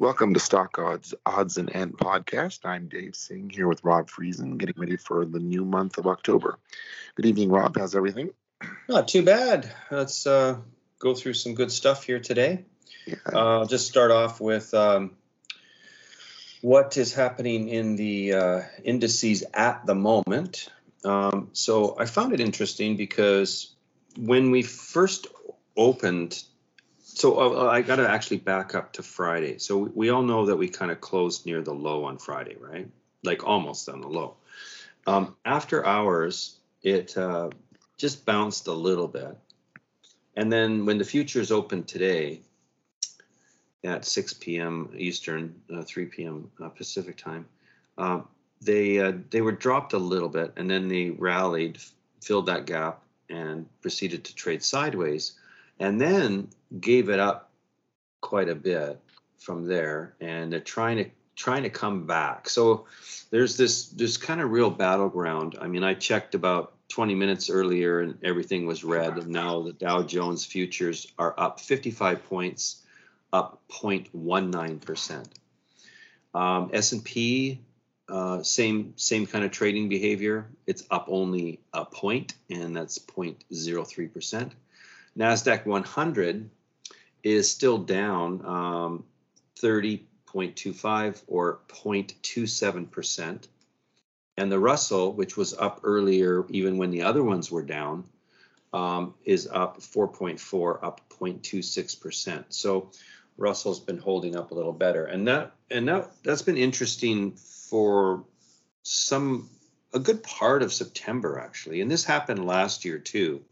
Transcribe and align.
Welcome 0.00 0.34
to 0.34 0.40
Stock 0.40 0.76
Odds, 0.76 1.14
Odds 1.24 1.56
and 1.56 1.70
End 1.72 1.96
podcast. 1.96 2.64
I'm 2.64 2.88
Dave 2.88 3.14
Singh 3.14 3.48
here 3.48 3.68
with 3.68 3.84
Rob 3.84 4.10
Friesen, 4.10 4.58
getting 4.58 4.74
ready 4.76 4.96
for 4.96 5.24
the 5.24 5.38
new 5.38 5.64
month 5.64 5.98
of 5.98 6.08
October. 6.08 6.58
Good 7.14 7.26
evening, 7.26 7.48
Rob. 7.48 7.76
How's 7.78 7.94
everything? 7.94 8.30
Not 8.88 9.06
too 9.06 9.22
bad. 9.22 9.70
Let's 9.92 10.26
uh, 10.26 10.56
go 10.98 11.14
through 11.14 11.34
some 11.34 11.54
good 11.54 11.70
stuff 11.70 12.02
here 12.02 12.18
today. 12.18 12.64
Yeah. 13.06 13.14
Uh, 13.24 13.66
just 13.66 13.86
start 13.86 14.10
off 14.10 14.40
with 14.40 14.74
um, 14.74 15.12
what 16.60 16.96
is 16.96 17.14
happening 17.14 17.68
in 17.68 17.94
the 17.94 18.32
uh, 18.32 18.62
indices 18.82 19.44
at 19.54 19.86
the 19.86 19.94
moment. 19.94 20.70
Um, 21.04 21.50
so 21.52 21.96
I 21.96 22.06
found 22.06 22.32
it 22.32 22.40
interesting 22.40 22.96
because 22.96 23.76
when 24.18 24.50
we 24.50 24.62
first 24.62 25.28
opened 25.76 26.42
so 27.14 27.38
uh, 27.38 27.70
I 27.70 27.82
got 27.82 27.96
to 27.96 28.08
actually 28.08 28.38
back 28.38 28.74
up 28.74 28.92
to 28.94 29.02
Friday. 29.02 29.58
So 29.58 29.78
we, 29.78 29.90
we 29.94 30.10
all 30.10 30.22
know 30.22 30.46
that 30.46 30.56
we 30.56 30.68
kind 30.68 30.90
of 30.90 31.00
closed 31.00 31.46
near 31.46 31.62
the 31.62 31.72
low 31.72 32.04
on 32.04 32.18
Friday, 32.18 32.56
right? 32.58 32.88
Like 33.22 33.46
almost 33.46 33.88
on 33.88 34.00
the 34.00 34.08
low. 34.08 34.36
Um, 35.06 35.36
after 35.44 35.86
hours, 35.86 36.56
it 36.82 37.16
uh, 37.16 37.50
just 37.96 38.26
bounced 38.26 38.66
a 38.66 38.72
little 38.72 39.06
bit. 39.06 39.38
And 40.36 40.52
then 40.52 40.86
when 40.86 40.98
the 40.98 41.04
futures 41.04 41.52
opened 41.52 41.86
today 41.86 42.40
at 43.84 44.04
6 44.04 44.34
p.m. 44.34 44.90
Eastern, 44.96 45.54
uh, 45.72 45.82
3 45.82 46.06
p.m. 46.06 46.50
Uh, 46.60 46.68
Pacific 46.68 47.16
time, 47.16 47.46
um, 47.96 48.26
they 48.60 48.98
uh, 48.98 49.12
they 49.30 49.40
were 49.40 49.52
dropped 49.52 49.92
a 49.92 49.98
little 49.98 50.28
bit, 50.28 50.54
and 50.56 50.68
then 50.68 50.88
they 50.88 51.10
rallied, 51.10 51.78
filled 52.20 52.46
that 52.46 52.66
gap, 52.66 53.02
and 53.28 53.68
proceeded 53.82 54.24
to 54.24 54.34
trade 54.34 54.62
sideways 54.62 55.34
and 55.80 56.00
then 56.00 56.48
gave 56.80 57.08
it 57.08 57.20
up 57.20 57.50
quite 58.20 58.48
a 58.48 58.54
bit 58.54 59.00
from 59.38 59.64
there 59.66 60.14
and 60.20 60.52
they're 60.52 60.60
trying 60.60 60.96
to 60.96 61.10
trying 61.36 61.64
to 61.64 61.70
come 61.70 62.06
back. 62.06 62.48
So 62.48 62.86
there's 63.30 63.56
this 63.56 63.88
this 63.88 64.16
kind 64.16 64.40
of 64.40 64.50
real 64.50 64.70
battleground. 64.70 65.56
I 65.60 65.66
mean 65.66 65.84
i 65.84 65.94
checked 65.94 66.34
about 66.34 66.74
20 66.88 67.14
minutes 67.14 67.50
earlier 67.50 68.00
and 68.00 68.18
everything 68.22 68.66
was 68.66 68.84
red 68.84 69.16
and 69.16 69.28
now 69.28 69.62
the 69.62 69.72
dow 69.72 70.02
jones 70.02 70.44
futures 70.44 71.12
are 71.18 71.34
up 71.38 71.58
55 71.58 72.24
points 72.28 72.82
up 73.32 73.62
0.19% 73.68 75.24
um, 76.34 76.70
s&p 76.72 77.58
uh, 78.08 78.42
same 78.42 78.92
same 78.96 79.26
kind 79.26 79.44
of 79.44 79.50
trading 79.50 79.88
behavior. 79.88 80.46
It's 80.66 80.84
up 80.90 81.06
only 81.08 81.60
a 81.72 81.84
point 81.84 82.34
and 82.50 82.76
that's 82.76 82.98
0.03% 82.98 84.50
NASDAQ 85.16 85.66
100 85.66 86.50
is 87.24 87.50
still 87.50 87.78
down 87.78 88.44
um, 88.44 89.04
30.25 89.60 91.22
or 91.26 91.60
0.27%. 91.68 93.48
And 94.36 94.52
the 94.52 94.58
Russell, 94.58 95.12
which 95.12 95.36
was 95.36 95.54
up 95.54 95.80
earlier, 95.84 96.44
even 96.50 96.76
when 96.76 96.90
the 96.90 97.02
other 97.02 97.24
ones 97.24 97.50
were 97.50 97.62
down, 97.62 98.04
um, 98.72 99.14
is 99.24 99.48
up 99.50 99.78
4.4, 99.78 100.84
up 100.84 101.00
0.26%. 101.08 102.44
So 102.50 102.90
Russell's 103.38 103.80
been 103.80 103.98
holding 103.98 104.36
up 104.36 104.50
a 104.50 104.54
little 104.54 104.72
better, 104.72 105.06
and 105.06 105.26
that 105.26 105.52
and 105.70 105.88
that 105.88 106.10
that's 106.22 106.42
been 106.42 106.56
interesting 106.56 107.32
for 107.32 108.24
some 108.82 109.48
a 109.92 109.98
good 109.98 110.22
part 110.22 110.62
of 110.62 110.72
September 110.72 111.40
actually, 111.40 111.80
and 111.80 111.90
this 111.90 112.04
happened 112.04 112.46
last 112.46 112.84
year 112.84 112.98
too 112.98 113.42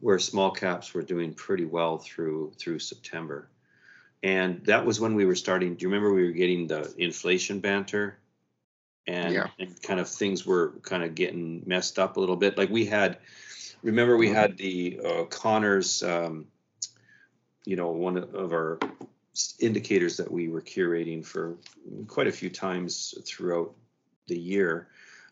where 0.00 0.18
small 0.18 0.50
caps 0.50 0.92
were 0.94 1.02
doing 1.02 1.32
pretty 1.32 1.64
well 1.64 1.98
through 1.98 2.52
through 2.58 2.78
September. 2.78 3.48
And 4.22 4.64
that 4.64 4.84
was 4.84 5.00
when 5.00 5.14
we 5.14 5.24
were 5.24 5.34
starting. 5.34 5.74
Do 5.74 5.82
you 5.82 5.88
remember 5.88 6.12
we 6.12 6.24
were 6.24 6.32
getting 6.32 6.66
the 6.66 6.92
inflation 6.98 7.60
banter? 7.60 8.18
And, 9.06 9.34
yeah. 9.34 9.46
and 9.60 9.80
kind 9.82 10.00
of 10.00 10.08
things 10.08 10.44
were 10.44 10.72
kind 10.82 11.04
of 11.04 11.14
getting 11.14 11.62
messed 11.64 11.98
up 11.98 12.16
a 12.16 12.20
little 12.20 12.34
bit. 12.34 12.58
Like 12.58 12.70
we 12.70 12.84
had, 12.86 13.18
remember 13.82 14.16
we 14.16 14.28
had 14.28 14.56
the 14.56 14.98
uh, 15.04 15.24
Connors, 15.24 16.02
um, 16.02 16.46
you 17.64 17.76
know, 17.76 17.90
one 17.90 18.16
of 18.16 18.52
our 18.52 18.80
indicators 19.60 20.16
that 20.16 20.28
we 20.28 20.48
were 20.48 20.62
curating 20.62 21.24
for 21.24 21.56
quite 22.08 22.26
a 22.26 22.32
few 22.32 22.50
times 22.50 23.14
throughout 23.24 23.72
the 24.26 24.38
year. 24.38 24.88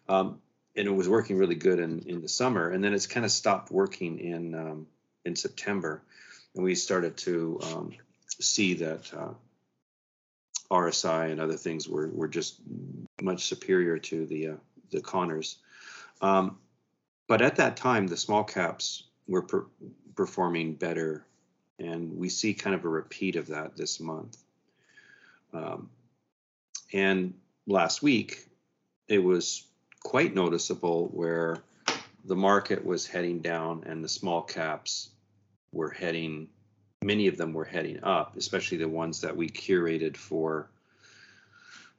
Um, 0.09 0.41
and 0.77 0.89
it 0.89 0.91
was 0.91 1.09
working 1.09 1.39
really 1.39 1.55
good 1.55 1.79
in, 1.79 2.01
in 2.01 2.21
the 2.21 2.29
summer, 2.29 2.71
and 2.71 2.83
then 2.83 2.95
it's 2.95 3.07
kind 3.07 3.25
of 3.25 3.31
stopped 3.31 3.71
working 3.71 4.19
in 4.19 4.55
um, 4.55 4.87
in 5.25 5.37
September, 5.37 6.03
and 6.55 6.65
we 6.65 6.75
started 6.75 7.17
to 7.17 7.61
um, 7.63 7.93
see 8.41 8.75
that 8.75 9.13
uh, 9.15 9.33
RSI 10.71 11.31
and 11.31 11.41
other 11.41 11.57
things 11.57 11.89
were 11.89 12.09
were 12.09 12.29
just 12.29 12.61
much 13.23 13.45
superior 13.45 13.99
to 13.99 14.27
the 14.27 14.49
uh, 14.49 14.57
the 14.91 15.01
Connors. 15.01 15.59
Um, 16.21 16.59
but 17.27 17.41
at 17.43 17.57
that 17.57 17.77
time, 17.77 18.07
the 18.07 18.17
small 18.17 18.45
caps 18.45 19.05
were 19.27 19.43
per- 19.43 19.67
performing 20.15 20.75
better, 20.75 21.25
and 21.79 22.17
we 22.17 22.29
see 22.29 22.55
kind 22.55 22.75
of 22.75 22.85
a 22.85 22.89
repeat 22.89 23.37
of 23.37 23.49
that 23.49 23.77
this 23.77 24.01
month. 24.01 24.37
Um, 25.53 25.91
and 26.93 27.35
last 27.67 28.03
week, 28.03 28.47
it 29.09 29.19
was 29.19 29.65
quite 30.05 30.35
noticeable 30.35 31.09
where 31.09 31.59
the 32.27 32.37
market 32.37 32.85
was 32.85 33.07
heading 33.07 33.41
down 33.41 33.83
and 33.87 34.05
the 34.05 34.09
small 34.09 34.43
caps 34.43 35.09
were 35.73 35.91
heading 35.91 36.49
many 37.03 37.27
of 37.27 37.37
them 37.37 37.53
were 37.53 37.65
heading 37.65 37.99
up 38.05 38.37
especially 38.37 38.79
the 38.79 38.89
ones 38.89 39.23
that 39.23 39.37
we 39.37 39.49
curated 39.49 40.17
for 40.17 40.69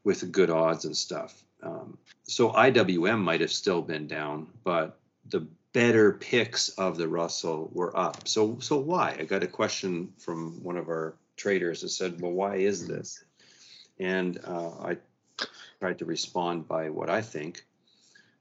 with 0.03 0.31
good 0.31 0.51
odds 0.51 0.85
and 0.85 0.95
stuff. 0.95 1.43
Um, 1.63 1.97
so 2.23 2.51
iwm 2.51 3.19
might 3.19 3.41
have 3.41 3.51
still 3.51 3.81
been 3.81 4.07
down 4.07 4.47
but 4.63 4.97
the 5.29 5.47
better 5.73 6.13
picks 6.13 6.69
of 6.69 6.97
the 6.97 7.07
russell 7.07 7.69
were 7.73 7.95
up. 7.97 8.27
So 8.27 8.59
so 8.59 8.77
why? 8.77 9.17
I 9.19 9.25
got 9.25 9.43
a 9.43 9.47
question 9.47 10.13
from 10.19 10.63
one 10.63 10.77
of 10.77 10.87
our 10.87 11.15
traders 11.35 11.81
that 11.81 11.89
said 11.89 12.21
well 12.21 12.31
why 12.31 12.57
is 12.57 12.87
this? 12.87 13.23
And 13.99 14.39
uh, 14.45 14.69
i 14.79 14.97
tried 15.79 15.99
to 15.99 16.05
respond 16.05 16.67
by 16.67 16.89
what 16.89 17.09
i 17.09 17.21
think 17.21 17.65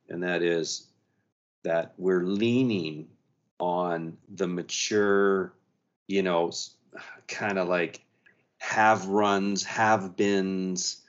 and 0.09 0.23
that 0.23 0.43
is 0.43 0.87
that 1.63 1.95
we're 1.97 2.25
leaning 2.25 3.09
on 3.59 4.17
the 4.35 4.47
mature, 4.47 5.53
you 6.07 6.23
know, 6.23 6.53
kind 7.27 7.59
of 7.59 7.69
like 7.69 8.03
have 8.59 9.07
runs, 9.07 9.65
have 9.65 10.17
beens, 10.17 11.03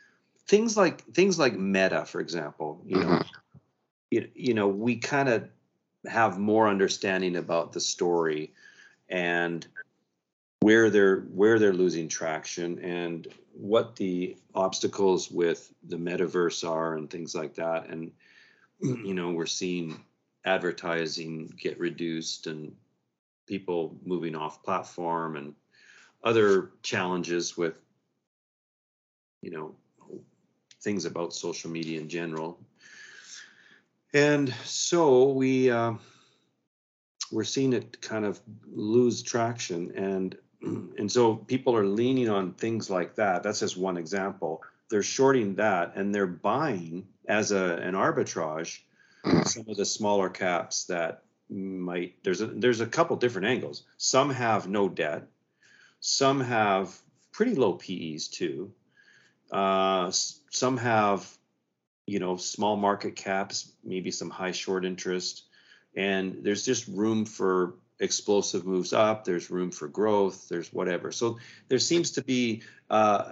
things 0.48 0.78
like 0.78 1.04
things 1.14 1.38
like 1.38 1.58
meta, 1.58 2.06
for 2.06 2.22
example. 2.22 2.82
You 2.86 3.00
know, 3.00 3.08
Mhm. 3.08 3.26
you, 4.12 4.30
you 4.34 4.54
know, 4.54 4.68
we 4.68 4.96
kind 4.96 5.30
of 5.30 5.50
have 6.06 6.38
more 6.38 6.68
understanding 6.68 7.36
about 7.36 7.74
the 7.74 7.80
story 7.80 8.54
and 9.10 9.68
where 10.62 10.90
they're 10.90 11.22
where 11.22 11.60
they're 11.60 11.74
losing 11.74 12.08
traction 12.08 12.80
and 12.80 13.28
what 13.54 13.96
the 13.96 14.36
obstacles 14.54 15.30
with 15.30 15.74
the 15.84 15.98
metaverse 15.98 16.68
are 16.68 16.96
and 16.96 17.10
things 17.10 17.36
like 17.36 17.56
that 17.56 17.90
and 17.90 18.12
you 18.82 19.14
know 19.14 19.32
we're 19.32 19.46
seeing 19.46 20.00
advertising 20.46 21.54
get 21.60 21.80
reduced 21.80 22.48
and 22.48 22.76
people 23.48 23.98
moving 24.06 24.36
off 24.36 24.64
platform 24.64 25.36
and 25.36 25.54
other 26.24 26.72
challenges 26.82 27.56
with 27.56 27.80
you 29.42 29.52
know 29.52 29.76
things 30.82 31.06
about 31.06 31.34
social 31.34 31.70
media 31.70 32.00
in 32.00 32.08
general. 32.08 32.60
And 34.14 34.54
so 34.64 35.30
we 35.30 35.70
uh, 35.70 35.94
we're 37.32 37.44
seeing 37.44 37.74
it 37.74 38.02
kind 38.02 38.24
of 38.24 38.40
lose 38.72 39.22
traction 39.22 39.92
and 39.96 40.38
and 40.62 41.12
so 41.12 41.36
people 41.36 41.76
are 41.76 41.86
leaning 41.86 42.30
on 42.30 42.54
things 42.54 42.90
like 42.90 43.16
that. 43.16 43.44
That's 43.44 43.60
just 43.60 43.78
one 43.78 43.98
example. 43.98 44.64
They're 44.90 45.04
shorting 45.04 45.56
that 45.56 45.96
and 45.96 46.14
they're 46.14 46.28
buying 46.28 47.08
as 47.28 47.52
a, 47.52 47.76
an 47.76 47.94
arbitrage 47.94 48.80
some 49.46 49.66
of 49.68 49.78
the 49.78 49.86
smaller 49.86 50.30
caps 50.30 50.86
that 50.86 51.24
might 51.50 52.24
there's 52.24 52.42
a 52.42 52.48
there's 52.48 52.82
a 52.82 52.88
couple 52.88 53.16
different 53.16 53.48
angles. 53.48 53.84
Some 53.98 54.30
have 54.30 54.68
no 54.68 54.90
debt. 54.90 55.28
Some 56.00 56.42
have 56.42 56.96
pretty 57.32 57.56
low 57.56 57.74
pe's 57.74 58.28
too. 58.28 58.72
Uh, 59.52 60.12
some 60.12 60.78
have 60.78 61.30
you 62.06 62.20
know 62.20 62.38
small 62.38 62.76
market 62.76 63.16
caps 63.16 63.72
maybe 63.84 64.12
some 64.12 64.30
high 64.30 64.52
short 64.52 64.86
interest. 64.86 65.44
And 65.96 66.44
there's 66.44 66.66
just 66.66 66.88
room 66.88 67.26
for 67.26 67.76
explosive 68.00 68.66
moves 68.66 68.92
up. 68.92 69.24
There's 69.24 69.50
room 69.50 69.72
for 69.72 69.88
growth. 69.88 70.50
There's 70.50 70.74
whatever. 70.74 71.12
So 71.12 71.40
there 71.70 71.80
seems 71.80 72.12
to 72.12 72.24
be 72.24 72.64
uh, 72.90 73.32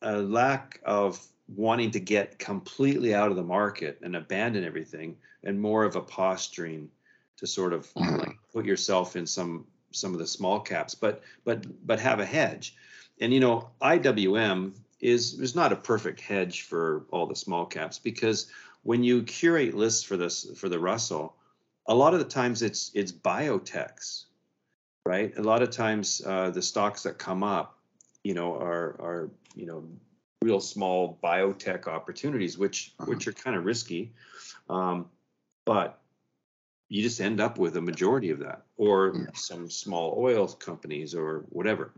a 0.00 0.16
lack 0.16 0.80
of 0.84 1.22
wanting 1.54 1.90
to 1.90 2.00
get 2.00 2.38
completely 2.38 3.14
out 3.14 3.30
of 3.30 3.36
the 3.36 3.42
market 3.42 3.98
and 4.02 4.16
abandon 4.16 4.64
everything 4.64 5.16
and 5.44 5.60
more 5.60 5.84
of 5.84 5.96
a 5.96 6.00
posturing 6.00 6.90
to 7.36 7.46
sort 7.46 7.72
of 7.72 7.92
Mhm. 7.94 8.18
like 8.18 8.36
put 8.52 8.64
yourself 8.64 9.16
in 9.16 9.26
some 9.26 9.66
some 9.90 10.12
of 10.12 10.18
the 10.18 10.26
small 10.26 10.60
caps 10.60 10.94
but 10.94 11.22
but 11.44 11.64
but 11.86 11.98
have 11.98 12.20
a 12.20 12.26
hedge 12.26 12.76
and 13.20 13.32
you 13.32 13.40
know, 13.40 13.70
IWM 13.82 14.74
is 15.00 15.38
is 15.40 15.54
not 15.54 15.72
a 15.72 15.76
perfect 15.76 16.20
hedge 16.20 16.62
for 16.62 17.06
all 17.10 17.26
the 17.26 17.36
small 17.36 17.66
caps 17.66 17.98
because 17.98 18.50
when 18.82 19.02
you 19.02 19.22
curate 19.22 19.74
lists 19.74 20.02
for 20.02 20.16
this 20.16 20.50
for 20.56 20.68
the 20.68 20.78
Russell, 20.78 21.36
a 21.86 21.94
lot 21.94 22.14
of 22.14 22.20
the 22.20 22.26
times 22.26 22.62
it's 22.62 22.90
it's 22.94 23.12
biotechs, 23.12 24.24
right? 25.04 25.36
A 25.36 25.42
lot 25.42 25.62
of 25.62 25.70
times 25.70 26.22
uh, 26.24 26.50
the 26.50 26.62
stocks 26.62 27.02
that 27.04 27.18
come 27.18 27.42
up, 27.42 27.78
you 28.22 28.34
know, 28.34 28.54
are 28.54 28.96
are 29.00 29.30
you 29.54 29.66
know 29.66 29.84
real 30.42 30.60
small 30.60 31.18
biotech 31.22 31.86
opportunities, 31.86 32.56
which 32.56 32.92
uh-huh. 32.98 33.10
which 33.10 33.26
are 33.28 33.32
kind 33.32 33.56
of 33.56 33.64
risky, 33.64 34.12
um, 34.68 35.08
but 35.64 36.00
you 36.88 37.02
just 37.02 37.20
end 37.20 37.40
up 37.40 37.58
with 37.58 37.76
a 37.76 37.80
majority 37.80 38.30
of 38.30 38.38
that, 38.40 38.62
or 38.76 39.12
yeah. 39.14 39.26
some 39.34 39.70
small 39.70 40.14
oil 40.18 40.48
companies 40.48 41.14
or 41.14 41.44
whatever. 41.50 41.92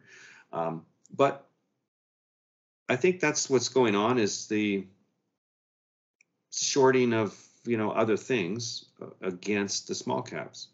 Um, 0.52 0.84
but 1.14 1.46
I 2.88 2.96
think 2.96 3.20
that's 3.20 3.48
what's 3.48 3.68
going 3.68 3.94
on 3.94 4.18
is 4.18 4.48
the 4.48 4.84
shorting 6.52 7.12
of 7.12 7.38
you 7.64 7.76
know 7.76 7.90
other 7.92 8.16
things 8.16 8.86
uh, 9.00 9.06
against 9.22 9.88
the 9.88 9.94
small 9.94 10.22
caps. 10.22 10.68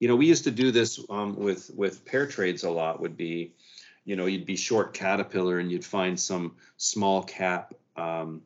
You 0.00 0.06
know, 0.06 0.14
we 0.14 0.26
used 0.26 0.44
to 0.44 0.52
do 0.52 0.70
this 0.70 1.04
um, 1.10 1.34
with 1.36 1.70
with 1.74 2.04
pair 2.04 2.26
trades 2.26 2.62
a 2.62 2.70
lot. 2.70 3.00
Would 3.00 3.16
be, 3.16 3.54
you 4.08 4.16
know, 4.16 4.24
you'd 4.24 4.46
be 4.46 4.56
short 4.56 4.94
Caterpillar 4.94 5.58
and 5.58 5.70
you'd 5.70 5.84
find 5.84 6.18
some 6.18 6.56
small 6.78 7.22
cap, 7.22 7.74
um, 7.94 8.40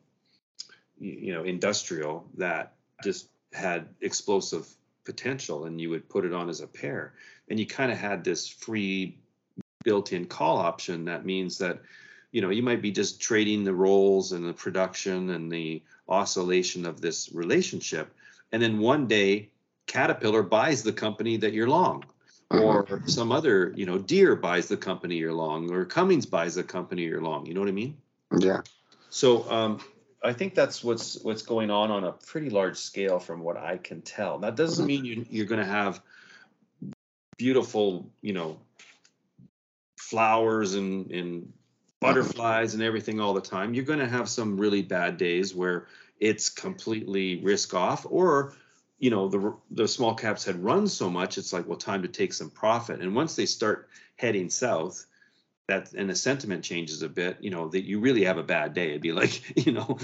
you, 0.99 1.31
know, 1.31 1.45
industrial 1.45 2.27
that 2.35 2.73
just 3.01 3.29
had 3.53 3.87
explosive 4.01 4.67
potential, 5.05 5.63
and 5.63 5.79
you 5.79 5.89
would 5.89 6.09
put 6.09 6.25
it 6.25 6.33
on 6.33 6.49
as 6.49 6.59
a 6.59 6.67
pair, 6.67 7.13
and 7.49 7.57
you 7.57 7.65
kind 7.65 7.93
of 7.93 7.97
had 7.97 8.25
this 8.25 8.45
free 8.45 9.17
built-in 9.85 10.25
call 10.25 10.57
option. 10.57 11.05
That 11.05 11.25
means 11.25 11.57
that 11.59 11.79
you 12.33 12.41
know 12.41 12.49
you 12.49 12.61
might 12.61 12.81
be 12.81 12.91
just 12.91 13.21
trading 13.21 13.63
the 13.63 13.73
roles 13.73 14.33
and 14.33 14.45
the 14.45 14.53
production 14.53 15.29
and 15.29 15.49
the 15.49 15.81
oscillation 16.09 16.85
of 16.85 16.99
this 16.99 17.31
relationship 17.33 18.13
and 18.51 18.61
then 18.61 18.79
one 18.79 19.07
day 19.07 19.49
caterpillar 19.85 20.43
buys 20.43 20.83
the 20.83 20.91
company 20.91 21.37
that 21.37 21.53
you're 21.53 21.69
long 21.69 22.03
or 22.53 22.83
uh-huh. 22.83 23.07
some 23.07 23.31
other 23.31 23.73
you 23.75 23.85
know 23.85 23.97
Deere 23.97 24.35
buys 24.35 24.67
the 24.67 24.77
company 24.77 25.17
you're 25.17 25.33
long 25.33 25.71
or 25.71 25.85
cummins 25.85 26.25
buys 26.25 26.55
the 26.55 26.63
company 26.63 27.03
you're 27.03 27.21
long 27.21 27.45
you 27.45 27.53
know 27.53 27.59
what 27.59 27.69
i 27.69 27.73
mean? 27.73 27.97
Yeah. 28.37 28.61
So 29.09 29.49
um, 29.51 29.79
i 30.23 30.33
think 30.33 30.55
that's 30.55 30.83
what's 30.83 31.21
what's 31.23 31.41
going 31.41 31.69
on 31.69 31.91
on 31.91 32.03
a 32.03 32.11
pretty 32.11 32.49
large 32.49 32.77
scale 32.77 33.19
from 33.19 33.41
what 33.41 33.57
i 33.57 33.77
can 33.77 34.01
tell. 34.01 34.39
That 34.39 34.55
doesn't 34.55 34.85
mean 34.85 35.05
you, 35.05 35.25
you're 35.29 35.45
going 35.45 35.61
to 35.61 35.71
have 35.71 36.01
beautiful 37.37 38.09
you 38.21 38.33
know 38.33 38.59
flowers 39.97 40.75
and, 40.75 41.09
and 41.11 41.51
butterflies 42.03 42.73
and 42.73 42.83
everything 42.83 43.19
all 43.19 43.33
the 43.33 43.41
time, 43.41 43.73
you're 43.73 43.85
going 43.85 43.99
to 43.99 44.07
have 44.07 44.27
some 44.29 44.57
really 44.57 44.81
bad 44.81 45.17
days 45.17 45.55
where 45.55 45.87
it's 46.19 46.49
completely 46.49 47.41
risk 47.41 47.73
off 47.73 48.05
or 48.09 48.53
you 49.03 49.09
know 49.09 49.27
the 49.27 49.53
the 49.71 49.85
small 49.85 50.15
caps 50.15 50.45
had 50.45 50.63
run 50.63 50.87
so 50.87 51.09
much 51.09 51.37
it's 51.37 51.51
like 51.51 51.67
well 51.67 51.77
time 51.77 52.03
to 52.03 52.07
take 52.07 52.31
some 52.31 52.49
profit 52.49 53.01
and 53.01 53.13
once 53.13 53.35
they 53.35 53.45
start 53.45 53.89
heading 54.15 54.49
south 54.49 55.05
that 55.67 55.91
and 55.91 56.09
the 56.09 56.15
sentiment 56.15 56.63
changes 56.63 57.01
a 57.01 57.09
bit 57.09 57.35
you 57.41 57.49
know 57.49 57.67
that 57.67 57.83
you 57.83 57.99
really 57.99 58.23
have 58.23 58.37
a 58.37 58.43
bad 58.43 58.73
day 58.73 58.91
it'd 58.91 59.01
be 59.01 59.11
like 59.11 59.57
you 59.65 59.73
know 59.73 59.97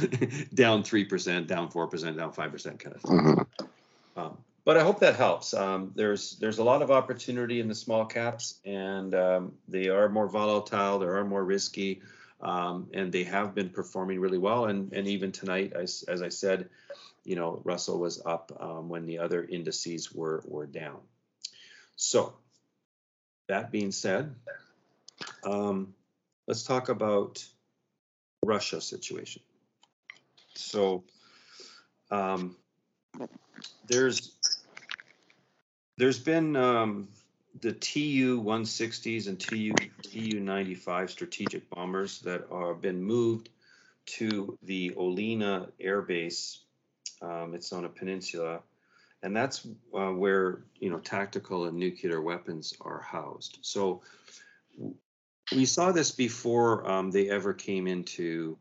down 0.53 0.83
3% 0.83 1.47
down 1.47 1.69
4% 1.69 2.17
down 2.17 2.33
5% 2.33 2.79
kind 2.79 2.95
of 2.95 3.01
thing 3.01 3.17
mm-hmm. 3.17 4.19
um, 4.19 4.37
but 4.65 4.75
I 4.75 4.83
hope 4.83 4.99
that 4.99 5.15
helps. 5.15 5.55
Um, 5.55 5.93
there's 5.95 6.35
there's 6.35 6.59
a 6.59 6.63
lot 6.63 6.83
of 6.83 6.91
opportunity 6.91 7.59
in 7.59 7.67
the 7.67 7.73
small 7.73 8.05
caps, 8.05 8.59
and 8.65 9.15
um, 9.15 9.53
they 9.67 9.87
are 9.87 10.09
more 10.09 10.27
volatile. 10.27 10.99
They 10.99 11.07
are 11.07 11.25
more 11.25 11.43
risky, 11.43 12.01
um, 12.41 12.87
and 12.93 13.11
they 13.11 13.23
have 13.23 13.55
been 13.55 13.69
performing 13.69 14.19
really 14.19 14.37
well. 14.37 14.65
And 14.65 14.93
and 14.93 15.07
even 15.07 15.31
tonight, 15.31 15.73
as 15.73 16.03
as 16.07 16.21
I 16.21 16.29
said, 16.29 16.69
you 17.24 17.36
know, 17.36 17.62
Russell 17.63 18.00
was 18.00 18.21
up 18.25 18.51
um, 18.60 18.89
when 18.89 19.06
the 19.06 19.19
other 19.19 19.44
indices 19.44 20.12
were 20.12 20.44
were 20.45 20.66
down. 20.66 21.00
So 21.95 22.33
that 23.48 23.71
being 23.71 23.92
said, 23.92 24.36
um, 25.44 25.94
let's 26.48 26.63
talk 26.63 26.89
about 26.89 27.45
Russia 28.44 28.81
situation. 28.81 29.42
So 30.56 31.04
um, 32.12 32.56
there's 33.88 34.31
there's 35.98 36.19
been 36.19 36.56
um, 36.56 37.10
the 37.62 37.74
Tu 37.74 38.42
160s 38.42 39.27
and 39.27 39.39
Tu 39.39 39.74
Tu 40.01 40.39
95 40.39 41.12
strategic 41.12 41.69
bombers 41.69 42.19
that 42.21 42.45
have 42.51 42.81
been 42.81 43.04
moved 43.04 43.50
to 44.06 44.57
the 44.63 44.92
Olenya 44.92 45.69
Air 45.80 46.01
Base. 46.01 46.60
Um, 47.21 47.54
it's 47.54 47.74
on 47.74 47.86
a 47.86 47.89
peninsula, 47.89 48.62
and 49.24 49.36
that's 49.36 49.68
uh, 49.94 50.12
where 50.12 50.63
you 50.80 50.89
know 50.89 51.00
tactical 51.00 51.66
and 51.66 51.77
nuclear 51.77 52.21
weapons 52.21 52.74
are 52.81 53.01
housed. 53.01 53.60
So 53.62 54.01
we 55.56 55.66
saw 55.66 55.92
this 55.92 56.12
before 56.12 56.89
um, 56.89 57.12
they 57.12 57.30
ever 57.30 57.54
came 57.54 57.88
into 57.88 58.57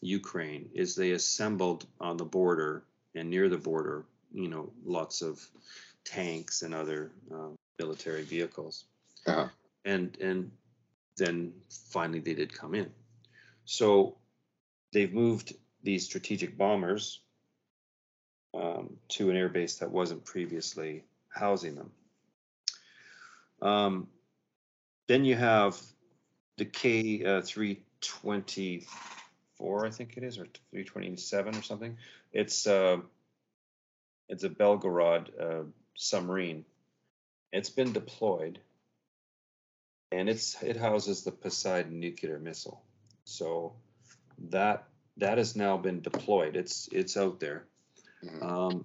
Ukraine. 0.00 0.68
Is 0.74 0.94
they 0.94 1.12
assembled 1.12 1.86
on 2.00 2.16
the 2.16 2.24
border 2.24 2.84
and 3.14 3.30
near 3.30 3.48
the 3.48 3.58
border, 3.58 4.04
you 4.32 4.48
know, 4.48 4.72
lots 4.84 5.22
of 5.22 5.40
tanks 6.04 6.62
and 6.62 6.74
other 6.74 7.12
um, 7.32 7.56
military 7.78 8.22
vehicles. 8.22 8.84
Uh-huh. 9.26 9.48
And 9.84 10.16
and 10.20 10.50
then 11.16 11.52
finally 11.92 12.20
they 12.20 12.34
did 12.34 12.52
come 12.52 12.74
in. 12.74 12.90
So 13.64 14.16
they've 14.92 15.12
moved 15.12 15.54
these 15.82 16.04
strategic 16.04 16.58
bombers 16.58 17.20
um, 18.54 18.96
to 19.08 19.30
an 19.30 19.36
airbase 19.36 19.80
that 19.80 19.90
wasn't 19.90 20.24
previously 20.24 21.02
housing 21.28 21.74
them. 21.74 21.90
Um, 23.60 24.06
then 25.06 25.24
you 25.24 25.36
have 25.36 25.80
the 26.56 26.64
K 26.64 27.24
uh, 27.24 27.42
324, 27.42 29.86
I 29.86 29.90
think 29.90 30.16
it 30.16 30.22
is, 30.22 30.38
or 30.38 30.46
327 30.70 31.56
or 31.56 31.62
something. 31.62 31.96
It's 32.32 32.66
uh, 32.66 32.98
it's 34.28 34.44
a 34.44 34.48
Belgorod 34.48 35.28
uh, 35.40 35.64
submarine. 35.96 36.64
It's 37.52 37.70
been 37.70 37.92
deployed, 37.92 38.58
and 40.10 40.28
it's 40.28 40.60
it 40.62 40.76
houses 40.76 41.22
the 41.22 41.32
Poseidon 41.32 42.00
nuclear 42.00 42.38
missile. 42.38 42.82
So 43.24 43.74
that 44.50 44.84
that 45.16 45.38
has 45.38 45.56
now 45.56 45.76
been 45.76 46.00
deployed. 46.00 46.56
It's 46.56 46.88
it's 46.92 47.16
out 47.16 47.40
there. 47.40 47.64
Mm-hmm. 48.24 48.42
Um, 48.42 48.84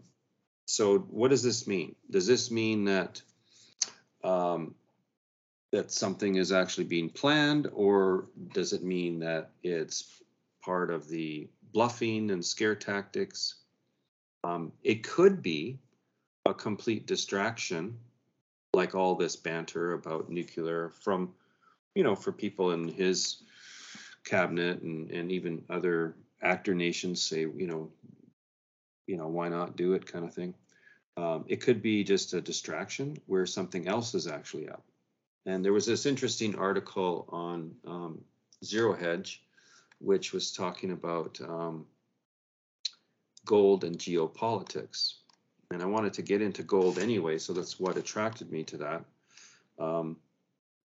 so 0.65 0.99
what 0.99 1.29
does 1.29 1.43
this 1.43 1.67
mean? 1.67 1.95
Does 2.09 2.27
this 2.27 2.51
mean 2.51 2.85
that 2.85 3.21
um, 4.23 4.75
that 5.71 5.91
something 5.91 6.35
is 6.35 6.51
actually 6.51 6.85
being 6.85 7.09
planned, 7.09 7.67
or 7.73 8.27
does 8.53 8.73
it 8.73 8.83
mean 8.83 9.19
that 9.19 9.51
it's 9.63 10.21
part 10.63 10.91
of 10.91 11.07
the 11.07 11.47
bluffing 11.73 12.31
and 12.31 12.43
scare 12.43 12.75
tactics? 12.75 13.55
Um, 14.43 14.71
it 14.83 15.03
could 15.03 15.41
be 15.41 15.79
a 16.45 16.53
complete 16.53 17.05
distraction, 17.05 17.97
like 18.73 18.95
all 18.95 19.15
this 19.15 19.35
banter 19.35 19.93
about 19.93 20.29
nuclear 20.29 20.89
from, 20.89 21.33
you 21.95 22.03
know, 22.03 22.15
for 22.15 22.31
people 22.31 22.71
in 22.71 22.87
his 22.87 23.43
cabinet 24.23 24.81
and, 24.81 25.11
and 25.11 25.31
even 25.31 25.63
other 25.69 26.15
actor 26.41 26.73
nations 26.73 27.21
say, 27.21 27.41
you 27.41 27.67
know, 27.67 27.91
you 29.09 29.17
know, 29.17 29.27
why 29.27 29.49
not 29.49 29.75
do 29.75 29.93
it 29.93 30.05
kind 30.05 30.25
of 30.25 30.33
thing. 30.33 30.53
Um, 31.17 31.45
it 31.47 31.61
could 31.61 31.81
be 31.81 32.03
just 32.03 32.33
a 32.33 32.41
distraction 32.41 33.17
where 33.25 33.45
something 33.45 33.87
else 33.87 34.15
is 34.15 34.27
actually 34.27 34.69
up. 34.69 34.83
And 35.45 35.63
there 35.63 35.73
was 35.73 35.85
this 35.85 36.05
interesting 36.05 36.55
article 36.55 37.25
on 37.29 37.75
um, 37.85 38.21
Zero 38.63 38.93
Hedge, 38.93 39.41
which 39.99 40.31
was 40.31 40.51
talking 40.51 40.91
about 40.91 41.39
um, 41.41 41.85
gold 43.45 43.83
and 43.83 43.97
geopolitics 43.97 45.15
and 45.71 45.83
I 45.83 45.85
wanted 45.85 46.13
to 46.13 46.21
get 46.21 46.41
into 46.41 46.63
gold 46.63 46.97
anyway, 46.97 47.37
so 47.37 47.53
that's 47.53 47.79
what 47.79 47.97
attracted 47.97 48.51
me 48.51 48.63
to 48.65 48.77
that. 48.77 49.05
Um, 49.77 50.17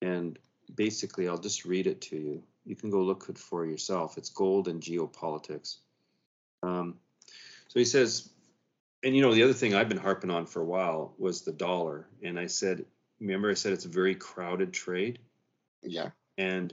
and 0.02 0.38
basically, 0.74 1.26
I'll 1.26 1.38
just 1.38 1.64
read 1.64 1.86
it 1.86 2.02
to 2.02 2.16
you. 2.16 2.42
You 2.66 2.76
can 2.76 2.90
go 2.90 3.00
look 3.00 3.26
it 3.28 3.38
for 3.38 3.64
yourself. 3.64 4.18
It's 4.18 4.28
gold 4.28 4.68
and 4.68 4.82
geopolitics. 4.82 5.78
Um, 6.62 6.96
so 7.68 7.78
he 7.78 7.84
says, 7.84 8.30
and 9.02 9.14
you 9.14 9.22
know, 9.22 9.34
the 9.34 9.42
other 9.42 9.52
thing 9.52 9.74
I've 9.74 9.88
been 9.88 9.98
harping 9.98 10.30
on 10.30 10.46
for 10.46 10.62
a 10.62 10.66
while 10.66 11.14
was 11.18 11.42
the 11.42 11.52
dollar. 11.52 12.08
And 12.22 12.38
I 12.38 12.46
said, 12.46 12.84
remember, 13.20 13.50
I 13.50 13.54
said 13.54 13.72
it's 13.72 13.84
a 13.84 13.88
very 13.88 14.14
crowded 14.14 14.72
trade. 14.72 15.18
Yeah. 15.82 16.10
And, 16.38 16.72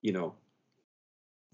you 0.00 0.12
know, 0.12 0.34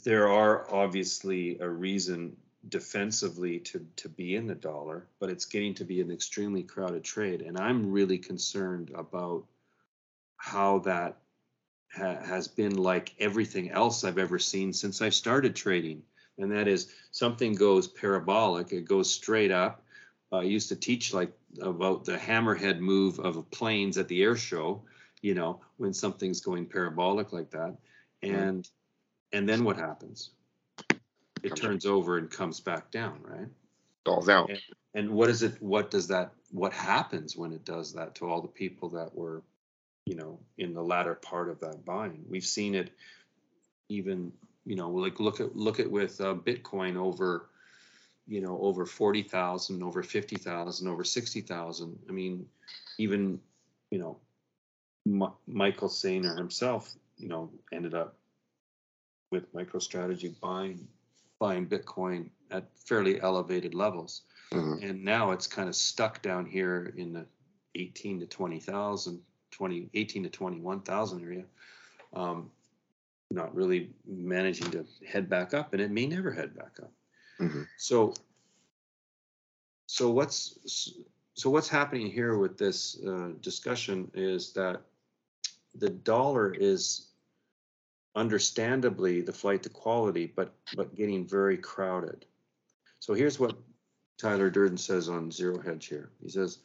there 0.04 0.28
are 0.28 0.72
obviously 0.72 1.58
a 1.58 1.68
reason 1.68 2.36
defensively 2.68 3.58
to 3.60 3.86
to 3.96 4.08
be 4.08 4.34
in 4.34 4.46
the 4.46 4.54
dollar, 4.54 5.06
but 5.20 5.30
it's 5.30 5.44
getting 5.44 5.74
to 5.74 5.84
be 5.84 6.00
an 6.00 6.10
extremely 6.10 6.62
crowded 6.62 7.04
trade, 7.04 7.42
and 7.42 7.58
I'm 7.58 7.90
really 7.90 8.18
concerned 8.18 8.90
about 8.94 9.44
how 10.36 10.80
that 10.80 11.18
ha- 11.92 12.22
has 12.24 12.48
been 12.48 12.76
like 12.76 13.14
everything 13.18 13.70
else 13.70 14.04
I've 14.04 14.18
ever 14.18 14.38
seen 14.38 14.72
since 14.72 15.02
I 15.02 15.08
started 15.08 15.54
trading. 15.54 16.02
And 16.38 16.52
that 16.52 16.68
is 16.68 16.92
something 17.10 17.54
goes 17.54 17.88
parabolic, 17.88 18.72
it 18.72 18.84
goes 18.86 19.10
straight 19.10 19.50
up. 19.50 19.82
I 20.30 20.42
used 20.42 20.68
to 20.68 20.76
teach 20.76 21.14
like 21.14 21.32
about 21.60 22.04
the 22.04 22.16
hammerhead 22.16 22.78
move 22.80 23.18
of 23.18 23.50
planes 23.50 23.96
at 23.98 24.08
the 24.08 24.22
air 24.22 24.36
show, 24.36 24.82
you 25.22 25.34
know, 25.34 25.60
when 25.78 25.92
something's 25.94 26.40
going 26.40 26.66
parabolic 26.66 27.32
like 27.32 27.50
that. 27.50 27.76
And 28.22 28.68
and 29.32 29.48
then 29.48 29.64
what 29.64 29.76
happens? 29.76 30.30
It 31.42 31.50
Comes- 31.50 31.60
turns 31.60 31.86
over 31.86 32.18
and 32.18 32.30
comes 32.30 32.60
back 32.60 32.90
down, 32.90 33.20
right? 33.22 33.48
Falls 34.04 34.28
out. 34.28 34.50
And, 34.50 34.60
and 34.94 35.10
what 35.10 35.28
is 35.28 35.42
it? 35.42 35.60
What 35.60 35.90
does 35.90 36.08
that? 36.08 36.32
What 36.50 36.72
happens 36.72 37.36
when 37.36 37.52
it 37.52 37.64
does 37.64 37.92
that 37.94 38.14
to 38.16 38.28
all 38.28 38.40
the 38.40 38.48
people 38.48 38.88
that 38.90 39.14
were, 39.14 39.42
you 40.06 40.14
know, 40.14 40.40
in 40.56 40.72
the 40.72 40.82
latter 40.82 41.14
part 41.14 41.48
of 41.50 41.60
that 41.60 41.84
buying? 41.84 42.24
We've 42.28 42.44
seen 42.44 42.74
it, 42.74 42.90
even 43.88 44.32
you 44.68 44.76
know, 44.76 44.90
like 44.90 45.18
look 45.18 45.40
at 45.40 45.56
look 45.56 45.80
at 45.80 45.90
with 45.90 46.20
uh, 46.20 46.34
Bitcoin 46.34 46.96
over, 46.96 47.46
you 48.26 48.42
know, 48.42 48.58
over 48.60 48.84
forty 48.84 49.22
thousand, 49.22 49.82
over 49.82 50.02
fifty 50.02 50.36
thousand, 50.36 50.88
over 50.88 51.04
sixty 51.04 51.40
thousand. 51.40 51.98
I 52.06 52.12
mean, 52.12 52.46
even 52.98 53.40
you 53.90 53.98
know, 53.98 54.18
M- 55.06 55.32
Michael 55.46 55.88
Saylor 55.88 56.36
himself, 56.36 56.94
you 57.16 57.28
know, 57.28 57.50
ended 57.72 57.94
up 57.94 58.16
with 59.30 59.50
MicroStrategy 59.54 60.38
buying 60.38 60.86
buying 61.38 61.66
Bitcoin 61.66 62.28
at 62.50 62.64
fairly 62.86 63.20
elevated 63.20 63.74
levels 63.74 64.22
Mhm. 64.50 64.82
and 64.82 65.04
now 65.04 65.32
it's 65.32 65.46
kind 65.46 65.68
of 65.68 65.76
stuck 65.76 66.20
down 66.22 66.46
here 66.46 66.92
in 66.96 67.12
the 67.12 67.26
18 67.74 68.20
to 68.20 68.26
20,000, 68.26 69.22
20, 69.50 69.90
18 69.94 70.22
to 70.24 70.30
21,000 70.30 71.22
area. 71.22 71.44
Um, 72.14 72.50
not 73.30 73.54
really 73.54 73.90
managing 74.06 74.70
to 74.70 74.86
head 75.06 75.28
back 75.28 75.54
up, 75.54 75.72
and 75.72 75.82
it 75.82 75.90
may 75.90 76.06
never 76.06 76.30
head 76.30 76.54
back 76.54 76.78
up. 76.82 76.92
Mhm. 77.38 77.66
So, 77.76 78.14
so 79.86 80.10
what's 80.10 80.92
so 81.34 81.50
what's 81.50 81.68
happening 81.68 82.10
here 82.10 82.36
with 82.36 82.58
this 82.58 83.00
uh, 83.04 83.32
discussion 83.40 84.10
is 84.14 84.52
that 84.54 84.82
the 85.74 85.90
dollar 85.90 86.52
is 86.52 87.08
understandably 88.16 89.20
the 89.20 89.32
flight 89.32 89.62
to 89.62 89.68
quality, 89.68 90.26
but 90.34 90.54
but 90.74 90.94
getting 90.94 91.26
very 91.26 91.56
crowded. 91.58 92.26
So 93.00 93.14
here's 93.14 93.38
what 93.38 93.56
Tyler 94.16 94.50
Durden 94.50 94.78
says 94.78 95.08
on 95.08 95.30
Zero 95.30 95.60
Hedge 95.60 95.86
here. 95.86 96.10
He 96.20 96.28
says, 96.28 96.58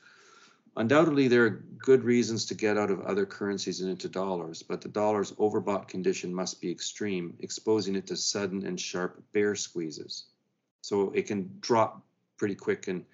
undoubtedly 0.76 1.28
there 1.28 1.46
are 1.46 1.64
good 1.78 2.04
reasons 2.04 2.46
to 2.46 2.56
get 2.56 2.78
out 2.78 2.92
of 2.92 3.02
other 3.02 3.26
currencies 3.26 3.82
and 3.82 3.90
into 3.90 4.10
dollars, 4.10 4.64
but 4.64 4.82
the 4.82 4.90
dollar's 4.90 5.32
overbought 5.34 5.88
condition 5.88 6.34
must 6.34 6.62
be 6.62 6.72
extreme, 6.72 7.36
exposing 7.40 7.96
it 7.96 8.08
to 8.08 8.16
sudden 8.16 8.66
and 8.66 8.80
sharp 8.80 9.22
bear 9.32 9.56
squeezes. 9.56 10.26
So 10.82 11.12
it 11.12 11.28
can 11.28 11.58
drop 11.60 12.06
pretty 12.38 12.56
quick 12.56 12.88
and 12.88 13.06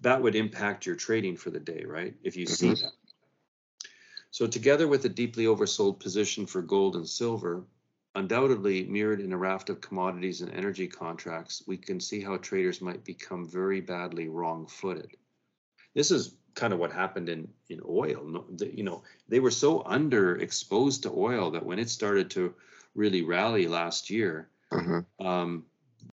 that 0.00 0.22
would 0.22 0.36
impact 0.36 0.86
your 0.86 0.96
trading 0.96 1.36
for 1.36 1.50
the 1.50 1.60
day, 1.60 1.84
right? 1.84 2.14
If 2.22 2.36
you 2.36 2.46
see 2.46 2.68
Mhm. 2.68 2.80
that. 2.82 2.92
So 4.30 4.46
together 4.46 4.86
with 4.86 5.04
a 5.04 5.08
deeply 5.08 5.44
oversold 5.46 5.98
position 5.98 6.46
for 6.46 6.62
gold 6.62 6.96
and 6.96 7.08
silver, 7.08 7.64
undoubtedly 8.14 8.84
mirrored 8.84 9.20
in 9.20 9.32
a 9.32 9.38
raft 9.38 9.70
of 9.70 9.80
commodities 9.80 10.42
and 10.42 10.52
energy 10.52 10.86
contracts, 10.86 11.62
we 11.66 11.76
can 11.76 11.98
see 12.00 12.20
how 12.20 12.36
traders 12.36 12.80
might 12.80 13.04
become 13.04 13.48
very 13.48 13.80
badly 13.80 14.28
wrong-footed. 14.28 15.16
This 15.94 16.10
is 16.10 16.36
kind 16.58 16.72
of 16.72 16.80
what 16.80 16.92
happened 16.92 17.28
in 17.28 17.48
in 17.68 17.80
oil. 17.88 18.24
No, 18.26 18.44
the, 18.50 18.66
you 18.76 18.82
know, 18.82 19.02
they 19.28 19.40
were 19.40 19.52
so 19.52 19.80
underexposed 19.80 21.02
to 21.02 21.10
oil 21.12 21.52
that 21.52 21.64
when 21.64 21.78
it 21.78 21.88
started 21.88 22.30
to 22.30 22.52
really 22.94 23.22
rally 23.22 23.68
last 23.68 24.10
year, 24.10 24.48
Mhm. 24.72 25.06
um, 25.20 25.64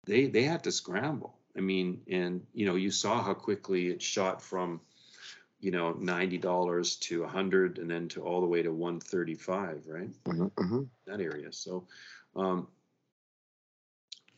they 0.07 0.27
they 0.29 0.45
had 0.45 0.65
to 0.65 0.73
scramble. 0.73 1.39
I 1.57 1.61
mean, 1.61 2.01
and 2.09 2.47
you 2.55 2.65
know, 2.67 2.77
you 2.77 2.91
saw 2.91 3.23
how 3.23 3.35
quickly 3.35 3.89
it 3.89 4.01
shot 4.01 4.41
from, 4.41 4.81
you 5.61 5.71
know, 5.71 5.93
ninety 5.93 6.39
dollars 6.39 6.97
to 7.09 7.25
a 7.25 7.29
hundred, 7.29 7.79
and 7.79 7.91
then 7.91 8.09
to 8.09 8.23
all 8.23 8.41
the 8.41 8.47
way 8.55 8.63
to 8.63 8.73
one 8.73 8.99
thirty-five, 9.01 9.87
right? 9.87 10.13
Mhm. 10.25 10.51
Mhm. 10.53 10.89
That 11.05 11.21
area. 11.21 11.53
So, 11.53 11.87
um, 12.35 12.67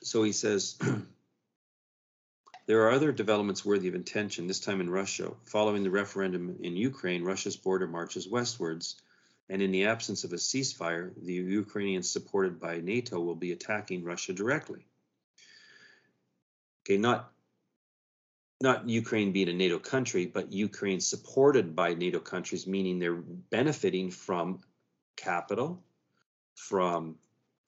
so 0.03 0.25
he 0.25 0.33
says. 0.33 0.79
There 2.67 2.83
are 2.83 2.91
other 2.93 3.13
developments 3.13 3.65
worthy 3.65 3.89
of 3.89 3.95
attention, 3.95 4.47
this 4.47 4.61
time 4.61 4.81
in 4.81 4.89
Russia. 4.89 5.33
Following 5.45 5.83
the 5.83 5.91
referendum 5.91 6.59
in 6.63 6.77
Ukraine, 6.77 7.25
Russia's 7.25 7.57
border 7.57 7.89
marches 7.89 8.29
westwards, 8.29 8.97
and 9.49 9.61
in 9.61 9.73
the 9.73 9.87
absence 9.87 10.25
of 10.25 10.33
a 10.33 10.37
ceasefire, 10.37 11.13
the 11.23 11.33
Ukrainians 11.35 12.09
supported 12.09 12.61
by 12.61 12.79
NATO 12.79 13.21
will 13.21 13.35
be 13.35 13.53
attacking 13.53 14.05
Russia 14.05 14.33
directly. 14.33 14.87
Okay, 16.85 16.97
not 16.99 17.33
not 18.61 18.89
Ukraine 18.89 19.33
being 19.33 19.49
a 19.49 19.53
NATO 19.53 19.81
country, 19.81 20.27
but 20.27 20.53
Ukraine 20.53 21.01
supported 21.01 21.75
by 21.75 21.95
NATO 21.95 22.21
countries, 22.21 22.65
meaning 22.65 23.01
they're 23.01 23.17
benefiting 23.51 24.13
from 24.13 24.61
capital, 25.17 25.83
from 26.55 27.17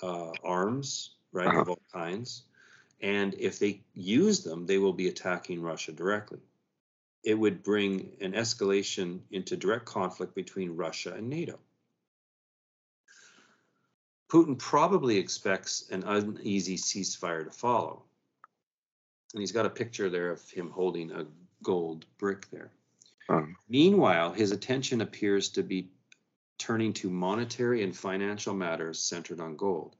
uh, 0.00 0.30
arms, 0.44 1.16
right, 1.32 1.48
Uh-huh. 1.48 1.62
of 1.62 1.68
all 1.70 1.82
kinds. 1.92 2.44
And 3.00 3.34
if 3.34 3.58
they 3.58 3.82
use 3.94 4.44
them, 4.44 4.66
they 4.66 4.78
will 4.78 4.92
be 4.92 5.08
attacking 5.08 5.60
Russia 5.60 5.92
directly. 5.92 6.40
It 7.22 7.34
would 7.34 7.62
bring 7.62 8.16
an 8.20 8.32
escalation 8.32 9.20
into 9.30 9.56
direct 9.56 9.86
conflict 9.86 10.34
between 10.34 10.76
Russia 10.76 11.14
and 11.14 11.28
NATO. 11.28 11.58
Putin 14.30 14.58
probably 14.58 15.18
expects 15.18 15.88
an 15.90 16.02
uneasy 16.04 16.76
ceasefire 16.76 17.44
to 17.44 17.50
follow. 17.50 18.02
And 19.32 19.40
he's 19.40 19.52
got 19.52 19.66
a 19.66 19.70
picture 19.70 20.10
there 20.10 20.30
of 20.30 20.48
him 20.50 20.70
holding 20.70 21.10
a 21.12 21.26
gold 21.62 22.06
brick 22.18 22.48
there. 22.50 22.70
Um, 23.28 23.56
Meanwhile, 23.68 24.32
his 24.32 24.52
attention 24.52 25.00
appears 25.00 25.48
to 25.50 25.62
be 25.62 25.88
turning 26.58 26.92
to 26.94 27.10
monetary 27.10 27.82
and 27.82 27.96
financial 27.96 28.54
matters 28.54 28.98
centered 28.98 29.40
on 29.40 29.56
gold. 29.56 29.96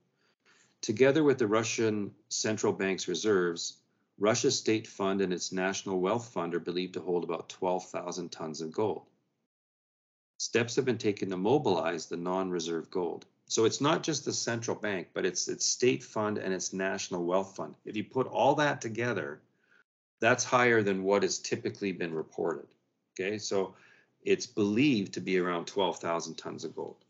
Together 0.84 1.24
with 1.24 1.38
the 1.38 1.46
Russian 1.46 2.14
central 2.28 2.70
bank's 2.70 3.08
reserves, 3.08 3.78
Russia's 4.18 4.58
state 4.58 4.86
fund 4.86 5.22
and 5.22 5.32
its 5.32 5.50
national 5.50 5.98
wealth 5.98 6.28
fund 6.28 6.54
are 6.54 6.60
believed 6.60 6.92
to 6.92 7.00
hold 7.00 7.24
about 7.24 7.48
12,000 7.48 8.30
tons 8.30 8.60
of 8.60 8.70
gold. 8.70 9.06
Steps 10.36 10.76
have 10.76 10.84
been 10.84 10.98
taken 10.98 11.30
to 11.30 11.38
mobilize 11.38 12.04
the 12.04 12.18
non-reserve 12.18 12.90
gold. 12.90 13.24
So 13.46 13.64
it's 13.64 13.80
not 13.80 14.02
just 14.02 14.26
the 14.26 14.32
central 14.34 14.76
bank, 14.76 15.08
but 15.14 15.24
it's 15.24 15.48
its 15.48 15.64
state 15.64 16.04
fund 16.04 16.36
and 16.36 16.52
its 16.52 16.74
national 16.74 17.24
wealth 17.24 17.56
fund. 17.56 17.74
If 17.86 17.96
you 17.96 18.04
put 18.04 18.26
all 18.26 18.54
that 18.56 18.82
together, 18.82 19.40
that's 20.20 20.44
higher 20.44 20.82
than 20.82 21.02
what 21.02 21.22
has 21.22 21.38
typically 21.38 21.92
been 21.92 22.12
reported. 22.12 22.66
Okay, 23.18 23.38
so 23.38 23.74
it's 24.20 24.46
believed 24.46 25.14
to 25.14 25.22
be 25.22 25.38
around 25.38 25.66
12,000 25.66 26.34
tons 26.34 26.62
of 26.62 26.76
gold. 26.76 27.03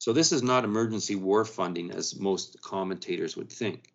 So 0.00 0.14
this 0.14 0.32
is 0.32 0.42
not 0.42 0.64
emergency 0.64 1.14
war 1.14 1.44
funding 1.44 1.90
as 1.90 2.18
most 2.18 2.62
commentators 2.62 3.36
would 3.36 3.52
think, 3.52 3.92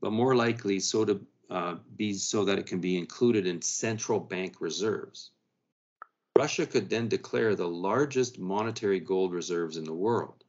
but 0.00 0.10
more 0.10 0.34
likely 0.34 0.80
so 0.80 1.04
to 1.04 1.24
uh, 1.48 1.76
be 1.96 2.14
so 2.14 2.46
that 2.46 2.58
it 2.58 2.66
can 2.66 2.80
be 2.80 2.98
included 2.98 3.46
in 3.46 3.62
central 3.62 4.18
bank 4.18 4.60
reserves. 4.60 5.30
Russia 6.36 6.66
could 6.66 6.90
then 6.90 7.06
declare 7.06 7.54
the 7.54 7.68
largest 7.68 8.40
monetary 8.40 8.98
gold 8.98 9.32
reserves 9.32 9.76
in 9.76 9.84
the 9.84 9.94
world. 9.94 10.42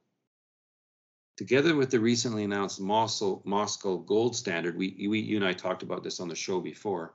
Together 1.36 1.76
with 1.76 1.92
the 1.92 2.00
recently 2.00 2.44
announced 2.44 2.82
Moscow, 2.82 3.40
Moscow 3.46 3.98
gold 3.98 4.36
standard, 4.36 4.76
we, 4.76 5.08
we, 5.08 5.20
you 5.20 5.36
and 5.36 5.46
I 5.46 5.54
talked 5.54 5.84
about 5.84 6.04
this 6.04 6.20
on 6.20 6.28
the 6.28 6.36
show 6.36 6.60
before, 6.60 7.14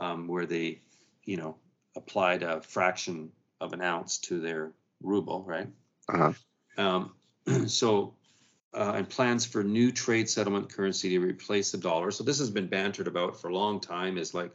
um, 0.00 0.26
where 0.26 0.44
they, 0.44 0.80
you 1.24 1.36
know, 1.36 1.54
applied 1.94 2.42
a 2.42 2.62
fraction 2.62 3.30
of 3.60 3.72
an 3.74 3.80
ounce 3.80 4.18
to 4.18 4.40
their 4.40 4.72
ruble, 5.00 5.44
right? 5.44 5.68
uh-huh. 6.08 6.32
Um, 6.78 7.12
so, 7.66 8.14
uh, 8.74 8.94
and 8.96 9.08
plans 9.08 9.44
for 9.44 9.62
new 9.62 9.92
trade 9.92 10.28
settlement 10.28 10.72
currency 10.72 11.10
to 11.10 11.18
replace 11.18 11.72
the 11.72 11.78
dollar. 11.78 12.10
So 12.10 12.24
this 12.24 12.38
has 12.38 12.50
been 12.50 12.66
bantered 12.66 13.06
about 13.06 13.40
for 13.40 13.48
a 13.48 13.54
long 13.54 13.80
time. 13.80 14.16
Is 14.18 14.34
like 14.34 14.52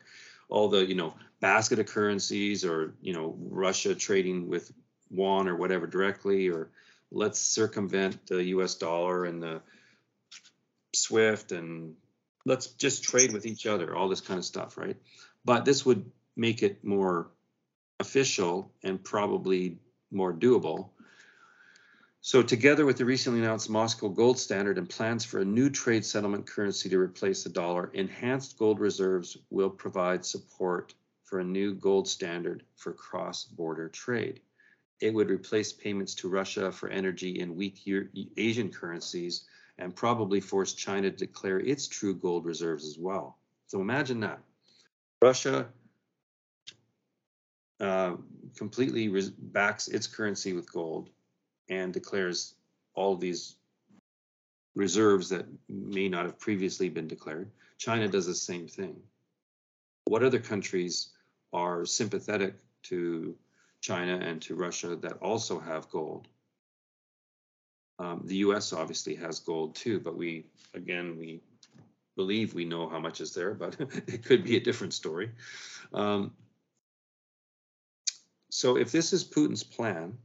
all 0.49 0.69
the 0.69 0.85
you 0.85 0.95
know 0.95 1.13
basket 1.39 1.79
of 1.79 1.85
currencies, 1.85 2.65
or 2.65 2.95
you 3.01 3.13
know 3.13 3.35
Russia 3.39 3.93
trading 3.93 4.47
with 4.47 4.71
yuan 5.09 5.47
or 5.47 5.55
whatever 5.55 5.87
directly, 5.87 6.49
or 6.49 6.69
let's 7.11 7.39
circumvent 7.39 8.25
the 8.27 8.43
U.S. 8.45 8.75
dollar 8.75 9.25
and 9.25 9.41
the 9.41 9.61
SWIFT, 10.93 11.51
and 11.51 11.95
let's 12.45 12.67
just 12.67 13.03
trade 13.03 13.33
with 13.33 13.45
each 13.45 13.67
other. 13.67 13.95
All 13.95 14.09
this 14.09 14.21
kind 14.21 14.37
of 14.37 14.45
stuff, 14.45 14.77
right? 14.77 14.97
But 15.45 15.63
this 15.63 15.85
would 15.85 16.09
make 16.35 16.63
it 16.63 16.83
more 16.83 17.29
official 17.99 18.71
and 18.83 19.03
probably 19.03 19.77
more 20.11 20.33
doable. 20.33 20.89
So, 22.21 22.43
together 22.43 22.85
with 22.85 22.97
the 22.97 23.05
recently 23.05 23.39
announced 23.39 23.69
Moscow 23.69 24.09
gold 24.09 24.37
standard 24.37 24.77
and 24.77 24.89
plans 24.89 25.23
for 25.23 25.39
a 25.39 25.45
new 25.45 25.69
trade 25.69 26.03
settlement 26.03 26.45
currency 26.45 26.89
to 26.89 26.99
replace 26.99 27.43
the 27.43 27.49
dollar, 27.49 27.89
enhanced 27.93 28.57
gold 28.57 28.79
reserves 28.79 29.37
will 29.49 29.69
provide 29.69 30.25
support 30.25 30.93
for 31.23 31.39
a 31.39 31.43
new 31.43 31.73
gold 31.73 32.07
standard 32.07 32.63
for 32.75 32.91
cross 32.93 33.45
border 33.45 33.87
trade. 33.89 34.41
it 34.99 35.13
would 35.13 35.29
replace 35.29 35.71
payments 35.71 36.15
to 36.15 36.29
Russia 36.29 36.71
for 36.71 36.89
energy 36.89 37.39
in 37.39 37.55
weak 37.55 37.83
Asian 38.37 38.71
currencies 38.71 39.45
and 39.77 39.95
probably 39.95 40.39
force 40.41 40.73
China 40.73 41.11
to 41.11 41.17
declare 41.17 41.59
its 41.59 41.87
true 41.87 42.15
gold 42.15 42.45
reserves 42.45 42.85
as 42.85 42.97
well. 42.97 43.37
So 43.67 43.79
imagine 43.79 44.19
that. 44.21 44.39
Russia 45.21 45.67
uh, 47.79 48.15
completely 48.55 49.07
backs 49.37 49.87
its 49.87 50.07
currency 50.07 50.53
with 50.53 50.71
gold 50.71 51.09
and 51.69 51.93
declares 51.93 52.55
all 52.93 53.15
these 53.15 53.55
reserves 54.75 55.29
that 55.29 55.45
may 55.67 56.07
not 56.07 56.25
have 56.25 56.39
previously 56.39 56.89
been 56.89 57.07
declared. 57.07 57.49
China 57.77 58.07
does 58.07 58.25
the 58.25 58.35
same 58.35 58.67
thing. 58.67 58.95
What 60.05 60.23
other 60.23 60.39
countries 60.39 61.09
are 61.51 61.85
sympathetic 61.85 62.55
to 62.83 63.35
China 63.81 64.17
and 64.17 64.41
to 64.43 64.55
Russia 64.55 64.95
that 64.95 65.17
also 65.21 65.59
have 65.59 65.89
gold? 65.89 66.27
Um, 67.99 68.21
the 68.25 68.37
U.S. 68.37 68.73
obviously 68.73 69.15
has 69.15 69.39
gold 69.39 69.75
too, 69.75 69.99
but 69.99 70.15
we, 70.15 70.45
again, 70.73 71.17
we 71.17 71.41
believe 72.15 72.53
we 72.53 72.65
know 72.65 72.87
how 72.87 72.99
much 72.99 73.21
is 73.21 73.33
there, 73.33 73.53
but 73.53 73.75
it 74.07 74.23
could 74.23 74.43
be 74.43 74.57
a 74.57 74.59
different 74.59 74.93
story. 74.93 75.31
Um, 75.93 76.33
so 78.49 78.77
if 78.77 78.91
this 78.91 79.13
is 79.13 79.23
Putin's 79.23 79.63
plan, 79.63 80.17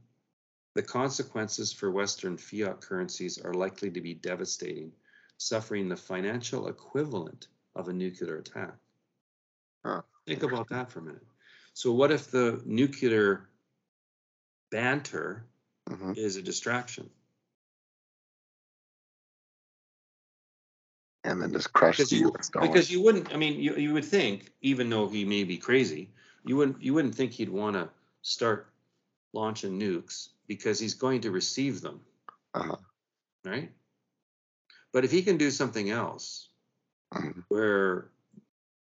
the 0.75 0.81
consequences 0.81 1.71
for 1.71 1.91
Western 1.91 2.37
fiat 2.37 2.81
currencies 2.81 3.37
are 3.39 3.53
likely 3.53 3.91
to 3.91 4.01
be 4.01 4.13
devastating, 4.13 4.91
suffering 5.37 5.87
the 5.87 5.97
financial 5.97 6.67
equivalent 6.67 7.47
of 7.75 7.87
a 7.87 7.93
nuclear 7.93 8.37
attack. 8.37 8.75
Huh. 9.85 10.01
Think 10.25 10.43
about 10.43 10.69
that 10.69 10.91
for 10.91 10.99
a 10.99 11.03
minute. 11.03 11.25
So, 11.73 11.91
what 11.91 12.11
if 12.11 12.31
the 12.31 12.61
nuclear 12.65 13.49
banter 14.71 15.45
mm-hmm. 15.89 16.13
is 16.15 16.37
a 16.37 16.41
distraction? 16.41 17.09
And 21.25 21.41
then 21.41 21.53
just 21.53 21.71
crush 21.71 21.97
because 21.97 22.09
the 22.09 22.17
you, 22.17 22.31
US 22.35 22.49
dollar. 22.49 22.67
Because 22.67 22.91
you 22.91 23.01
wouldn't, 23.01 23.33
I 23.33 23.37
mean, 23.37 23.59
you, 23.59 23.75
you 23.75 23.93
would 23.93 24.05
think, 24.05 24.51
even 24.61 24.89
though 24.89 25.07
he 25.07 25.23
may 25.23 25.43
be 25.43 25.57
crazy, 25.57 26.09
you 26.45 26.57
wouldn't 26.57 26.81
you 26.81 26.93
wouldn't 26.93 27.15
think 27.15 27.31
he'd 27.31 27.49
want 27.49 27.75
to 27.75 27.89
start 28.21 28.72
launching 29.33 29.79
nukes 29.79 30.29
because 30.47 30.79
he's 30.79 30.93
going 30.93 31.21
to 31.21 31.31
receive 31.31 31.81
them. 31.81 32.01
Uh-huh. 32.53 32.77
Right? 33.43 33.71
But 34.93 35.03
if 35.03 35.11
he 35.11 35.23
can 35.23 35.37
do 35.37 35.51
something 35.51 35.89
else 35.89 36.49
mm-hmm. 37.13 37.41
where 37.49 38.11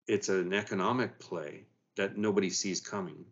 it's 0.07 0.29
an 0.29 0.53
economic 0.53 1.19
play 1.19 1.65
that 1.97 2.17
nobody 2.17 2.51
sees 2.51 2.81
coming, 2.81 3.25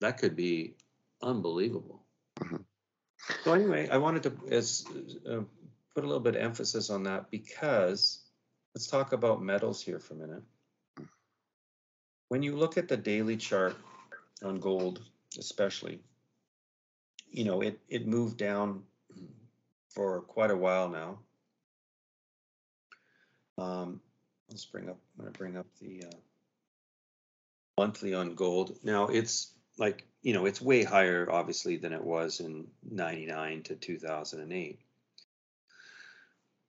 that 0.00 0.18
could 0.18 0.36
be 0.36 0.76
unbelievable. 1.22 2.02
Mm-hmm. 2.40 2.56
So 3.42 3.52
anyway, 3.52 3.88
I 3.88 3.96
wanted 3.96 4.22
to 4.24 4.32
as, 4.50 4.84
uh, 5.28 5.40
put 5.94 6.04
a 6.04 6.06
little 6.06 6.20
bit 6.20 6.36
of 6.36 6.42
emphasis 6.42 6.90
on 6.90 7.02
that 7.04 7.30
because 7.30 8.20
let's 8.74 8.86
talk 8.86 9.12
about 9.12 9.42
metals 9.42 9.82
here 9.82 9.98
for 9.98 10.14
a 10.14 10.16
minute. 10.18 10.42
Mm. 11.00 11.08
When 12.28 12.42
you 12.42 12.56
look 12.56 12.76
at 12.76 12.88
the 12.88 12.96
daily 12.96 13.36
chart 13.36 13.76
on 14.42 14.60
gold, 14.60 15.02
especially, 15.38 16.00
you 17.30 17.44
know, 17.44 17.60
it 17.60 17.78
it 17.88 18.06
moved 18.06 18.36
down 18.36 18.82
for 19.88 20.20
quite 20.22 20.50
a 20.50 20.56
while 20.56 20.88
now. 20.88 21.18
Um, 23.56 24.00
let's 24.48 24.64
bring 24.64 24.88
up. 24.88 24.98
I'm 25.16 25.24
going 25.24 25.32
to 25.32 25.38
bring 25.38 25.56
up 25.56 25.66
the 25.80 26.04
uh, 26.06 26.16
monthly 27.78 28.14
on 28.14 28.34
gold. 28.34 28.76
Now 28.82 29.06
it's 29.06 29.54
like 29.78 30.06
you 30.22 30.32
know 30.32 30.46
it's 30.46 30.60
way 30.60 30.82
higher 30.82 31.28
obviously 31.30 31.76
than 31.76 31.92
it 31.92 32.02
was 32.02 32.40
in 32.40 32.66
99 32.90 33.62
to 33.62 33.74
2008 33.74 34.78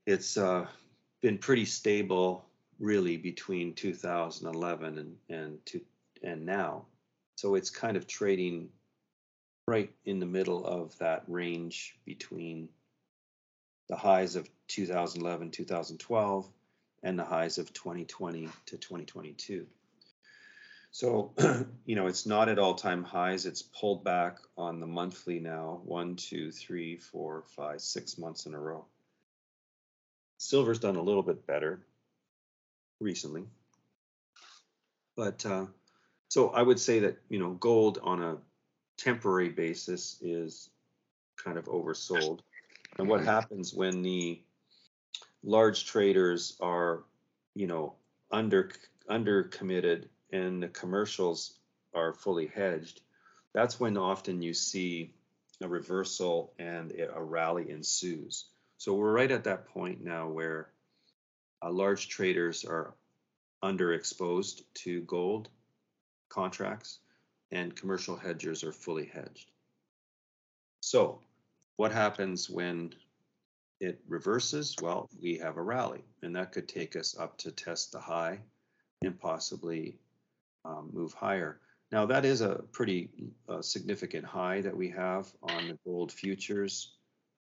it's 0.06 0.38
uh, 0.38 0.68
been 1.22 1.38
pretty 1.38 1.66
stable 1.66 2.46
really 2.80 3.18
between 3.18 3.74
2011 3.74 4.98
and 4.98 5.16
and 5.30 5.66
to, 5.66 5.82
and 6.24 6.46
now 6.46 6.86
so 7.36 7.56
it's 7.56 7.70
kind 7.70 7.98
of 7.98 8.08
trading 8.08 8.70
right 9.68 9.92
in 10.06 10.20
the 10.20 10.26
middle 10.26 10.66
of 10.66 10.98
that 11.00 11.24
range 11.28 11.98
between 12.06 12.70
the 13.88 13.96
highs 13.96 14.36
of 14.36 14.50
2011, 14.68 15.52
2012, 15.52 16.48
and 17.04 17.20
the 17.20 17.24
highs 17.24 17.58
of 17.58 17.72
2020 17.74 18.50
to 18.66 18.78
2022. 18.78 19.68
So, 20.92 21.34
you 21.86 21.96
know, 21.96 22.08
it's 22.08 22.26
not 22.26 22.48
at 22.48 22.58
all 22.58 22.74
time 22.74 23.04
highs. 23.04 23.46
It's 23.46 23.62
pulled 23.62 24.04
back 24.04 24.38
on 24.58 24.80
the 24.80 24.88
monthly 24.88 25.40
now 25.40 25.82
one, 25.84 26.16
two, 26.16 26.52
three, 26.52 26.98
four, 26.98 27.44
five, 27.56 27.82
six 27.82 28.18
months 28.18 28.46
in 28.46 28.54
a 28.54 28.60
row. 28.60 28.86
Silver's 30.38 30.80
done 30.80 30.96
a 30.96 31.02
little 31.02 31.22
bit 31.22 31.46
better 31.46 31.82
recently. 33.00 33.44
But 35.16 35.46
uh, 35.46 35.66
so 36.30 36.50
I 36.50 36.62
would 36.62 36.80
say 36.80 37.00
that, 37.00 37.18
you 37.30 37.40
know, 37.40 37.52
gold 37.52 38.00
on 38.04 38.22
a 38.22 38.38
temporary 38.98 39.50
basis 39.50 40.18
is 40.22 40.70
kind 41.38 41.58
of 41.58 41.66
oversold. 41.66 42.40
And 42.98 43.08
what 43.08 43.24
happens 43.24 43.74
when 43.74 44.02
the 44.02 44.42
large 45.44 45.86
traders 45.86 46.58
are, 46.62 47.04
you 47.54 47.68
know, 47.68 47.96
under 48.32 48.72
under 49.08 49.44
committed 49.44 50.10
and 50.32 50.64
the 50.64 50.68
commercials 50.68 51.54
are 51.94 52.14
fully 52.14 52.48
hedged, 52.48 53.02
that's 53.54 53.80
when 53.80 53.98
often 53.98 54.42
you 54.42 54.54
see 54.54 55.14
a 55.62 55.68
reversal 55.68 56.54
and 56.60 56.92
a 56.92 57.24
rally 57.24 57.70
ensues. 57.70 58.46
So 58.78 58.94
we're 58.94 59.14
right 59.14 59.32
at 59.32 59.46
that 59.46 59.68
point 59.68 60.04
now 60.04 60.28
where 60.28 60.70
uh, 61.62 61.72
large 61.72 62.10
traders 62.10 62.66
are 62.66 62.94
underexposed 63.64 64.64
to 64.74 65.02
gold 65.02 65.50
contracts 66.36 67.00
and 67.52 67.76
commercial 67.76 68.18
hedgers 68.18 68.64
are 68.64 68.74
fully 68.74 69.06
hedged. 69.06 69.50
So 70.82 71.22
what 71.78 71.94
happens 71.94 72.50
when 72.50 72.94
it 73.80 74.02
reverses? 74.08 74.76
Well, 74.82 75.10
we 75.22 75.38
have 75.38 75.56
a 75.56 75.62
rally 75.62 76.04
and 76.22 76.36
that 76.36 76.52
could 76.52 76.68
take 76.68 76.98
us 76.98 77.18
up 77.18 77.38
to 77.40 77.52
test 77.52 77.94
the 77.94 78.00
high 78.00 78.40
and 79.02 79.18
possibly 79.18 79.98
um, 80.66 80.90
move 80.94 81.14
higher. 81.14 81.62
Now 81.92 82.06
that 82.08 82.26
is 82.26 82.42
a 82.42 82.64
pretty 82.74 83.10
uh, 83.48 83.62
significant 83.62 84.26
high 84.26 84.60
that 84.62 84.76
we 84.76 84.90
have 84.90 85.32
on 85.42 85.70
the 85.70 85.78
gold 85.86 86.12
futures 86.12 86.98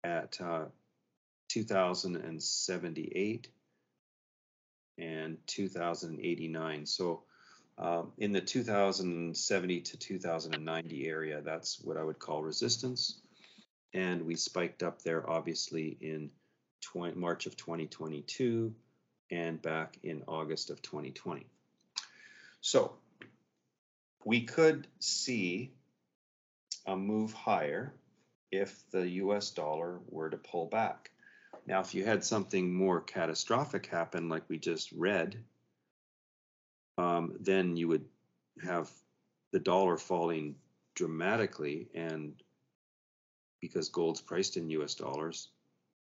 at 0.04 0.40
uh, 0.40 0.66
2078 1.50 3.48
and 4.98 5.38
2089. 5.48 6.86
So 6.86 7.24
um, 7.78 8.12
in 8.18 8.32
the 8.32 8.42
2070 8.42 9.82
to 9.82 9.98
2090 9.98 11.08
area, 11.08 11.42
that's 11.42 11.82
what 11.82 11.98
I 11.98 12.04
would 12.04 12.20
call 12.20 12.42
resistance. 12.42 13.20
And 13.94 14.26
we 14.26 14.36
spiked 14.36 14.84
up 14.84 15.02
there 15.02 15.30
obviously 15.30 15.98
in 16.02 16.32
20, 16.82 17.18
March 17.18 17.46
of 17.46 17.58
2022 17.58 18.74
and 19.32 19.62
back 19.62 19.98
in 20.04 20.24
August 20.28 20.70
of 20.70 20.82
2020. 20.82 21.46
So 22.62 22.94
we 24.24 24.42
could 24.42 24.88
see 25.00 25.72
a 26.86 26.96
move 26.96 27.34
higher 27.34 27.94
if 28.52 28.84
the 28.92 29.08
US 29.10 29.52
dollar 29.52 30.00
were 30.10 30.30
to 30.30 30.38
pull 30.38 30.68
back. 30.68 31.12
Now, 31.68 31.82
if 31.82 31.96
you 31.96 32.06
had 32.06 32.24
something 32.24 32.74
more 32.74 33.02
catastrophic 33.02 33.88
happen, 33.88 34.30
like 34.30 34.44
we 34.48 34.60
just 34.60 34.92
read, 34.92 35.38
um, 36.98 37.36
then 37.40 37.76
you 37.76 37.88
would 37.88 38.06
have 38.64 38.90
the 39.52 39.60
dollar 39.60 39.98
falling 39.98 40.56
dramatically, 40.96 41.88
and 41.94 42.34
because 43.62 43.90
gold's 43.90 44.22
priced 44.22 44.58
in 44.58 44.70
US 44.70 44.96
dollars, 44.96 45.50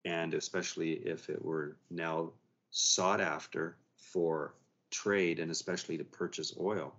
and 0.05 0.33
especially 0.33 0.93
if 0.93 1.29
it 1.29 1.43
were 1.43 1.77
now 1.89 2.31
sought 2.71 3.21
after 3.21 3.77
for 3.97 4.53
trade 4.91 5.39
and 5.39 5.51
especially 5.51 5.97
to 5.97 6.03
purchase 6.03 6.55
oil, 6.59 6.93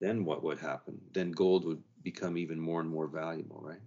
then 0.00 0.24
what 0.24 0.42
would 0.42 0.58
happen? 0.58 1.00
Then 1.12 1.30
gold 1.30 1.64
would 1.64 1.82
become 2.02 2.36
even 2.36 2.58
more 2.58 2.80
and 2.80 2.90
more 2.90 3.06
valuable, 3.06 3.60
right? 3.62 3.80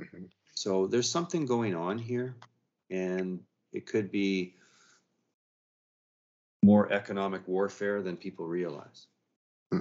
Mm-hmm. 0.00 0.24
So 0.54 0.86
there's 0.86 1.08
something 1.08 1.46
going 1.46 1.74
on 1.74 1.98
here, 1.98 2.36
and 2.90 3.40
it 3.72 3.86
could 3.86 4.10
be 4.10 4.54
more 6.62 6.92
economic 6.92 7.46
warfare 7.46 8.02
than 8.02 8.16
people 8.16 8.46
realize. 8.46 9.06
Hmm. 9.72 9.80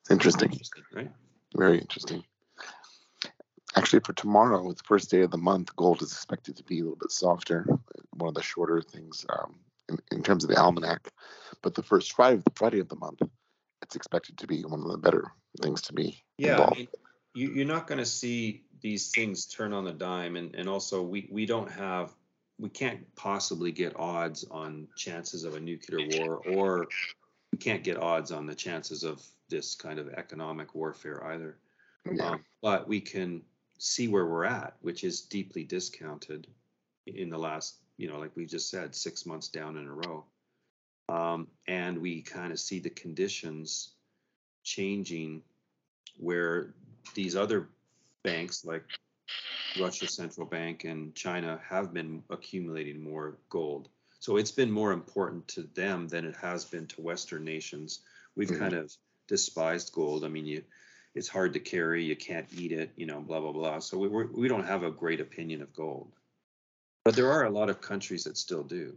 It's 0.00 0.10
interesting. 0.10 0.50
interesting, 0.50 0.84
right? 0.94 1.10
Very 1.54 1.78
interesting. 1.78 2.24
Actually, 3.76 4.00
for 4.00 4.14
tomorrow, 4.14 4.72
the 4.72 4.82
first 4.84 5.10
day 5.10 5.20
of 5.20 5.30
the 5.30 5.36
month, 5.36 5.74
gold 5.76 6.00
is 6.00 6.12
expected 6.12 6.56
to 6.56 6.64
be 6.64 6.80
a 6.80 6.82
little 6.82 6.96
bit 6.96 7.12
softer. 7.12 7.66
One 8.14 8.28
of 8.28 8.34
the 8.34 8.42
shorter 8.42 8.80
things 8.80 9.26
um, 9.28 9.56
in, 9.90 9.98
in, 10.10 10.22
terms 10.22 10.44
of 10.44 10.50
the 10.50 10.56
almanac. 10.56 11.10
But 11.62 11.74
the 11.74 11.82
first 11.82 12.12
Friday, 12.14 12.40
the 12.42 12.52
Friday 12.54 12.80
of 12.80 12.88
the 12.88 12.96
month, 12.96 13.20
it's 13.82 13.94
expected 13.94 14.38
to 14.38 14.46
be 14.46 14.62
one 14.62 14.80
of 14.80 14.90
the 14.90 14.96
better 14.96 15.30
things 15.60 15.82
to 15.82 15.92
be 15.92 16.22
Yeah, 16.38 16.64
I 16.64 16.74
mean, 16.74 16.88
you, 17.34 17.52
you're 17.52 17.66
not 17.66 17.86
gonna 17.86 18.06
see 18.06 18.64
these 18.80 19.10
things 19.10 19.46
turn 19.46 19.72
on 19.72 19.84
the 19.84 19.92
dime 19.92 20.36
and, 20.36 20.54
and 20.54 20.68
also 20.68 21.02
we, 21.02 21.28
we 21.30 21.46
don't 21.46 21.70
have, 21.70 22.14
we 22.58 22.68
can't 22.68 23.14
possibly 23.16 23.70
get 23.70 23.98
odds 23.98 24.44
on 24.50 24.88
chances 24.96 25.44
of 25.44 25.54
a 25.54 25.60
nuclear 25.60 26.08
war 26.18 26.40
or 26.48 26.86
we 27.52 27.58
can't 27.58 27.84
get 27.84 27.98
odds 27.98 28.32
on 28.32 28.46
the 28.46 28.54
chances 28.54 29.02
of 29.02 29.22
this 29.48 29.74
kind 29.74 29.98
of 29.98 30.08
economic 30.08 30.74
warfare 30.74 31.24
either. 31.26 31.58
yeah. 32.10 32.30
Um, 32.30 32.44
but 32.62 32.88
we 32.88 33.00
can 33.00 33.42
see 33.78 34.08
where 34.08 34.26
we're 34.26 34.44
at, 34.44 34.76
which 34.80 35.04
is 35.04 35.20
deeply 35.20 35.64
discounted 35.64 36.46
in 37.06 37.30
the 37.30 37.38
last, 37.38 37.76
you 37.98 38.08
know, 38.08 38.18
like 38.18 38.34
we 38.34 38.46
just 38.46 38.70
said, 38.70 38.94
six 38.94 39.26
months 39.26 39.48
down 39.48 39.76
in 39.76 39.86
a 39.86 39.92
row. 39.92 40.24
Um, 41.08 41.46
and 41.68 41.98
we 41.98 42.22
kind 42.22 42.52
of 42.52 42.58
see 42.58 42.80
the 42.80 42.90
conditions 42.90 43.92
changing 44.64 45.42
where 46.18 46.74
these 47.14 47.36
other 47.36 47.68
banks 48.24 48.64
like 48.64 48.82
Russia 49.78 50.08
Central 50.08 50.46
Bank 50.46 50.84
and 50.84 51.14
China 51.14 51.60
have 51.68 51.92
been 51.92 52.22
accumulating 52.30 53.02
more 53.02 53.36
gold. 53.48 53.88
So 54.18 54.36
it's 54.36 54.50
been 54.50 54.70
more 54.70 54.92
important 54.92 55.46
to 55.48 55.62
them 55.74 56.08
than 56.08 56.24
it 56.24 56.36
has 56.36 56.64
been 56.64 56.86
to 56.88 57.00
Western 57.00 57.44
nations. 57.44 58.00
We've 58.34 58.48
Mhm. 58.48 58.58
kind 58.58 58.74
of 58.74 58.92
despised 59.28 59.92
gold. 59.92 60.24
I 60.24 60.28
mean, 60.28 60.46
you, 60.46 60.64
it's 61.14 61.28
hard 61.28 61.52
to 61.54 61.60
carry. 61.60 62.04
You 62.04 62.16
can't 62.16 62.46
eat 62.52 62.72
it. 62.72 62.92
You 62.96 63.06
know, 63.06 63.20
blah 63.20 63.40
blah 63.40 63.52
blah. 63.52 63.78
So 63.78 63.98
we 63.98 64.08
we're, 64.08 64.26
we 64.26 64.48
don't 64.48 64.64
have 64.64 64.82
a 64.82 64.90
great 64.90 65.20
opinion 65.20 65.62
of 65.62 65.72
gold. 65.74 66.12
But 67.04 67.14
there 67.14 67.30
are 67.30 67.44
a 67.44 67.50
lot 67.50 67.70
of 67.70 67.80
countries 67.80 68.24
that 68.24 68.36
still 68.36 68.64
do. 68.64 68.96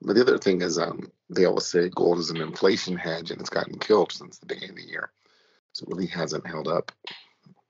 But 0.00 0.14
the 0.14 0.22
other 0.22 0.38
thing 0.38 0.62
is, 0.62 0.78
um, 0.78 1.10
they 1.28 1.44
always 1.44 1.66
say 1.66 1.88
gold 1.88 2.18
is 2.18 2.30
an 2.30 2.40
inflation 2.40 2.96
hedge, 2.96 3.30
and 3.30 3.40
it's 3.40 3.50
gotten 3.50 3.78
killed 3.78 4.12
since 4.12 4.38
the 4.38 4.46
beginning 4.46 4.70
of 4.70 4.76
the 4.76 4.88
year. 4.88 5.12
So 5.72 5.84
it 5.84 5.88
really 5.88 6.06
hasn't 6.06 6.46
held 6.46 6.68
up. 6.68 6.92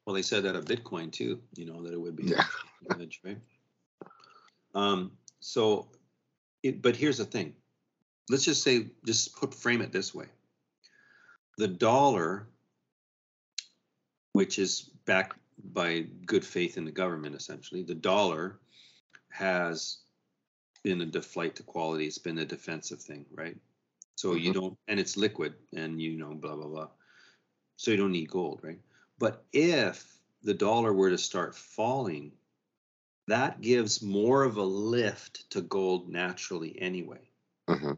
Well, 0.07 0.15
they 0.15 0.23
said 0.23 0.43
that 0.45 0.57
of 0.57 0.65
Bitcoin 0.65 1.13
too. 1.13 1.41
You 1.57 1.67
know 1.67 1.83
that 1.83 1.93
it 1.93 2.01
would 2.01 2.17
be 2.17 2.25
Yeah. 2.25 2.45
a 2.91 2.99
hedge, 2.99 3.21
right? 3.25 3.39
Um. 4.75 5.13
So, 5.41 5.89
it, 6.63 6.83
but 6.83 6.97
here's 6.97 7.19
the 7.19 7.25
thing. 7.25 7.55
Let's 8.31 8.45
just 8.45 8.63
say, 8.63 8.87
just 9.05 9.37
put 9.37 9.53
frame 9.55 9.81
it 9.83 9.93
this 9.93 10.15
way. 10.15 10.27
The 11.59 11.69
dollar, 11.69 12.47
which 14.33 14.59
is 14.59 14.83
backed 15.05 15.37
by 15.73 16.07
good 16.27 16.45
faith 16.45 16.77
in 16.79 16.85
the 16.85 16.93
government, 16.93 17.35
essentially, 17.35 17.83
the 17.83 17.95
dollar 17.95 18.59
has 19.31 19.99
been 20.83 21.01
a 21.01 21.07
de- 21.07 21.23
flight 21.23 21.57
to 21.57 21.63
quality. 21.63 22.07
It's 22.07 22.19
been 22.19 22.39
a 22.39 22.45
defensive 22.45 23.01
thing, 23.01 23.27
right? 23.33 23.57
So 24.17 24.35
you 24.35 24.51
Mhm. 24.51 24.55
don't, 24.55 24.79
and 24.89 25.01
it's 25.01 25.17
liquid, 25.17 25.55
and 25.73 26.01
you 26.01 26.17
know, 26.17 26.35
blah 26.35 26.57
blah 26.57 26.69
blah. 26.69 26.89
So 27.77 27.91
you 27.91 27.97
don't 27.97 28.13
need 28.13 28.29
gold, 28.31 28.61
right? 28.63 28.81
But 29.23 29.45
if 29.53 30.19
the 30.43 30.53
dollar 30.53 30.93
were 30.93 31.11
to 31.11 31.17
start 31.17 31.55
falling, 31.55 32.33
that 33.29 33.61
gives 33.61 34.03
more 34.03 34.43
of 34.43 34.57
a 34.57 34.65
lift 34.65 35.49
to 35.51 35.61
gold 35.61 36.09
naturally 36.09 36.77
anyway. 36.83 37.31
hmm 37.69 37.93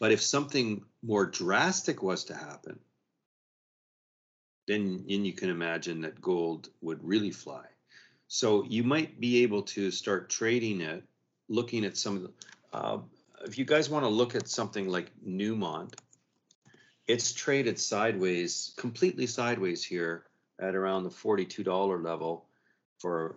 But 0.00 0.10
if 0.10 0.20
something 0.20 0.84
more 1.04 1.26
drastic 1.26 2.02
was 2.02 2.24
to 2.24 2.34
happen, 2.34 2.80
then, 4.66 5.04
then 5.08 5.24
you 5.24 5.34
can 5.34 5.50
imagine 5.50 6.00
that 6.00 6.20
gold 6.20 6.68
would 6.80 7.04
really 7.04 7.30
fly. 7.30 7.66
So 8.26 8.64
you 8.64 8.82
might 8.82 9.20
be 9.20 9.44
able 9.44 9.62
to 9.62 9.92
start 9.92 10.28
trading 10.28 10.80
it, 10.80 11.04
looking 11.48 11.84
at 11.84 11.96
some 11.96 12.16
of 12.16 12.22
the. 12.22 12.32
Uh, 12.72 12.98
if 13.44 13.56
you 13.56 13.64
guys 13.64 13.88
want 13.88 14.04
to 14.04 14.08
look 14.08 14.34
at 14.34 14.48
something 14.48 14.88
like 14.88 15.12
Newmont, 15.24 15.94
it's 17.06 17.32
traded 17.32 17.78
sideways, 17.78 18.72
completely 18.76 19.26
sideways 19.26 19.84
here 19.84 20.24
at 20.60 20.74
around 20.74 21.04
the 21.04 21.10
forty-two 21.10 21.64
dollar 21.64 21.98
level 21.98 22.46
for 22.98 23.36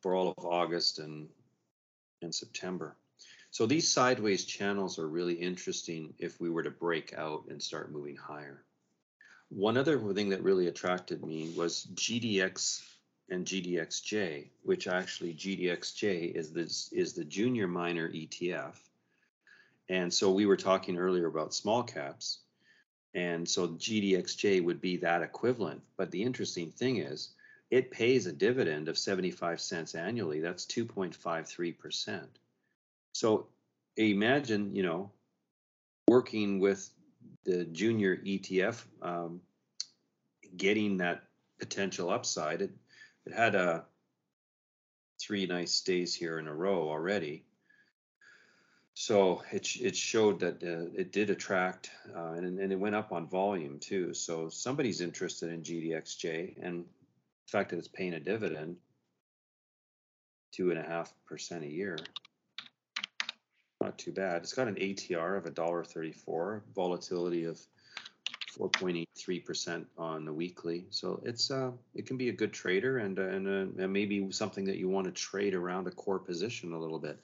for 0.00 0.14
all 0.14 0.34
of 0.36 0.44
August 0.44 0.98
and 0.98 1.28
and 2.22 2.34
September. 2.34 2.96
So 3.50 3.66
these 3.66 3.88
sideways 3.88 4.46
channels 4.46 4.98
are 4.98 5.06
really 5.06 5.34
interesting 5.34 6.14
if 6.18 6.40
we 6.40 6.48
were 6.48 6.62
to 6.62 6.70
break 6.70 7.12
out 7.12 7.44
and 7.50 7.62
start 7.62 7.92
moving 7.92 8.16
higher. 8.16 8.64
One 9.50 9.76
other 9.76 9.98
thing 10.14 10.30
that 10.30 10.42
really 10.42 10.68
attracted 10.68 11.22
me 11.22 11.52
was 11.54 11.86
GDX 11.94 12.82
and 13.28 13.44
GDXJ, 13.44 14.48
which 14.62 14.86
actually 14.86 15.34
GDXJ 15.34 16.34
is 16.34 16.52
this 16.52 16.90
is 16.92 17.12
the 17.12 17.24
junior 17.24 17.66
miner 17.66 18.08
ETF. 18.08 18.74
And 19.88 20.12
so 20.12 20.30
we 20.30 20.46
were 20.46 20.56
talking 20.56 20.96
earlier 20.96 21.26
about 21.26 21.52
small 21.52 21.82
caps. 21.82 22.38
And 23.14 23.48
so 23.48 23.68
GDXJ 23.68 24.64
would 24.64 24.80
be 24.80 24.96
that 24.98 25.22
equivalent. 25.22 25.82
But 25.96 26.10
the 26.10 26.22
interesting 26.22 26.70
thing 26.70 26.98
is 26.98 27.30
it 27.70 27.90
pays 27.90 28.26
a 28.26 28.32
dividend 28.32 28.88
of 28.88 28.98
75 28.98 29.60
cents 29.60 29.94
annually. 29.94 30.40
That's 30.40 30.66
2.53%. 30.66 32.26
So 33.12 33.46
imagine, 33.96 34.74
you 34.74 34.82
know, 34.82 35.10
working 36.08 36.58
with 36.58 36.90
the 37.44 37.64
junior 37.66 38.16
ETF, 38.16 38.82
um, 39.02 39.40
getting 40.56 40.98
that 40.98 41.24
potential 41.58 42.10
upside. 42.10 42.62
It, 42.62 42.70
it 43.26 43.32
had 43.32 43.54
a 43.54 43.84
three 45.20 45.46
nice 45.46 45.80
days 45.80 46.14
here 46.14 46.38
in 46.38 46.48
a 46.48 46.54
row 46.54 46.88
already. 46.88 47.44
So 48.94 49.42
it, 49.50 49.76
it 49.80 49.96
showed 49.96 50.40
that 50.40 50.62
uh, 50.62 50.90
it 50.94 51.12
did 51.12 51.30
attract 51.30 51.90
uh, 52.14 52.32
and, 52.32 52.58
and 52.58 52.72
it 52.72 52.78
went 52.78 52.94
up 52.94 53.12
on 53.12 53.26
volume 53.26 53.78
too. 53.78 54.12
So 54.14 54.48
somebody's 54.48 55.00
interested 55.00 55.50
in 55.50 55.62
GDXJ 55.62 56.56
and 56.62 56.84
the 57.46 57.50
fact 57.50 57.70
that 57.70 57.78
it's 57.78 57.88
paying 57.88 58.14
a 58.14 58.20
dividend, 58.20 58.76
two 60.52 60.70
and 60.70 60.78
a 60.78 60.82
half 60.82 61.12
percent 61.26 61.64
a 61.64 61.68
year. 61.68 61.98
Not 63.80 63.98
too 63.98 64.12
bad. 64.12 64.42
It's 64.42 64.52
got 64.52 64.68
an 64.68 64.76
ATR 64.76 65.36
of 65.36 65.46
a 65.46 65.50
dollar 65.50 65.82
thirty-four, 65.82 66.62
volatility 66.72 67.44
of 67.44 67.58
four 68.52 68.68
point 68.68 68.96
eight 68.96 69.08
three 69.18 69.40
percent 69.40 69.88
on 69.98 70.24
the 70.24 70.32
weekly. 70.32 70.86
So 70.90 71.20
it's 71.24 71.50
uh, 71.50 71.72
it 71.94 72.06
can 72.06 72.16
be 72.16 72.28
a 72.28 72.32
good 72.32 72.52
trader 72.52 72.98
and 72.98 73.18
uh, 73.18 73.22
and, 73.22 73.48
uh, 73.48 73.82
and 73.82 73.92
maybe 73.92 74.30
something 74.30 74.66
that 74.66 74.76
you 74.76 74.88
want 74.88 75.06
to 75.06 75.12
trade 75.12 75.54
around 75.54 75.88
a 75.88 75.90
core 75.90 76.20
position 76.20 76.72
a 76.72 76.78
little 76.78 77.00
bit, 77.00 77.18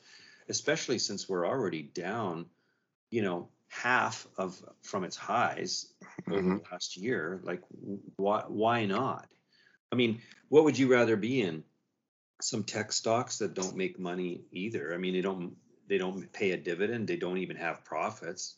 especially 0.49 0.99
since 0.99 1.29
we're 1.29 1.47
already 1.47 1.83
down, 1.83 2.47
you 3.11 3.23
know, 3.23 3.49
half 3.69 4.27
of 4.37 4.63
from 4.83 5.05
its 5.05 5.17
highs 5.17 5.93
over 6.31 6.41
hmm 6.41 6.57
the 6.57 6.63
last 6.71 6.97
year. 6.97 7.41
Like, 7.45 7.63
why 8.17 8.45
why 8.49 8.87
not? 8.87 9.29
I 9.93 9.97
mean, 9.97 10.21
what 10.49 10.65
would 10.65 10.79
you 10.79 10.91
rather 10.91 11.17
be 11.17 11.43
in? 11.43 11.65
Some 12.41 12.65
tech 12.65 12.93
stocks 12.93 13.39
that 13.39 13.55
don't 13.55 13.77
make 13.77 13.99
money 13.99 14.43
either. 14.53 14.95
I 14.95 14.99
mean, 14.99 15.15
they 15.15 15.21
don't 15.23 15.57
they 15.89 15.99
don't 15.99 16.33
pay 16.33 16.53
a 16.53 16.57
dividend. 16.57 17.09
They 17.09 17.17
don't 17.17 17.39
even 17.39 17.57
have 17.57 17.85
profits. 17.85 18.57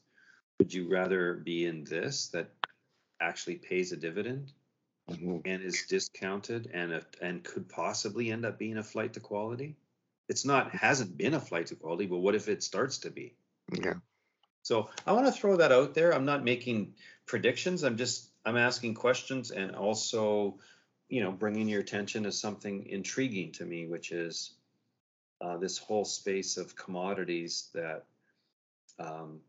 Would 0.59 0.75
you 0.75 0.89
rather 0.91 1.35
be 1.35 1.65
in 1.67 1.85
this 1.85 2.29
that 2.29 2.51
actually 3.21 3.57
pays 3.57 3.93
a 3.93 3.97
dividend 3.97 4.53
hmm 5.09 5.39
and 5.45 5.63
is 5.63 5.87
discounted 5.89 6.71
and 6.73 6.93
a, 6.93 7.03
and 7.21 7.43
could 7.43 7.69
possibly 7.69 8.31
end 8.31 8.45
up 8.45 8.59
being 8.59 8.77
a 8.79 8.83
flight 8.83 9.15
to 9.15 9.21
quality? 9.21 9.77
It's 10.31 10.45
not 10.45 10.71
hasn't 10.71 11.19
been 11.19 11.35
a 11.35 11.41
flight 11.41 11.67
to 11.67 11.75
quality, 11.75 12.07
but 12.07 12.19
what 12.19 12.37
if 12.37 12.49
it 12.49 12.63
starts 12.63 12.99
to 12.99 13.11
be? 13.11 13.35
Yeah. 13.73 13.95
So 14.63 14.89
I 15.05 15.11
want 15.13 15.27
to 15.27 15.33
throw 15.33 15.57
that 15.57 15.73
out 15.73 15.93
there. 15.95 16.15
I'm 16.15 16.25
not 16.25 16.45
making 16.45 16.95
predictions. 17.27 17.83
I'm 17.83 17.97
just 17.97 18.31
I'm 18.47 18.57
asking 18.57 18.95
questions 18.95 19.51
and 19.51 19.75
also, 19.75 20.61
you 21.09 21.25
know, 21.25 21.33
bringing 21.33 21.69
your 21.69 21.81
attention 21.81 22.23
to 22.23 22.33
something 22.33 22.87
intriguing 22.87 23.51
to 23.55 23.65
me, 23.65 23.89
which 23.89 24.13
is 24.13 24.53
uh, 25.41 25.57
this 25.57 25.79
whole 25.79 26.05
space 26.05 26.57
of 26.59 26.77
commodities 26.77 27.69
that 27.75 28.05
um, 29.01 29.41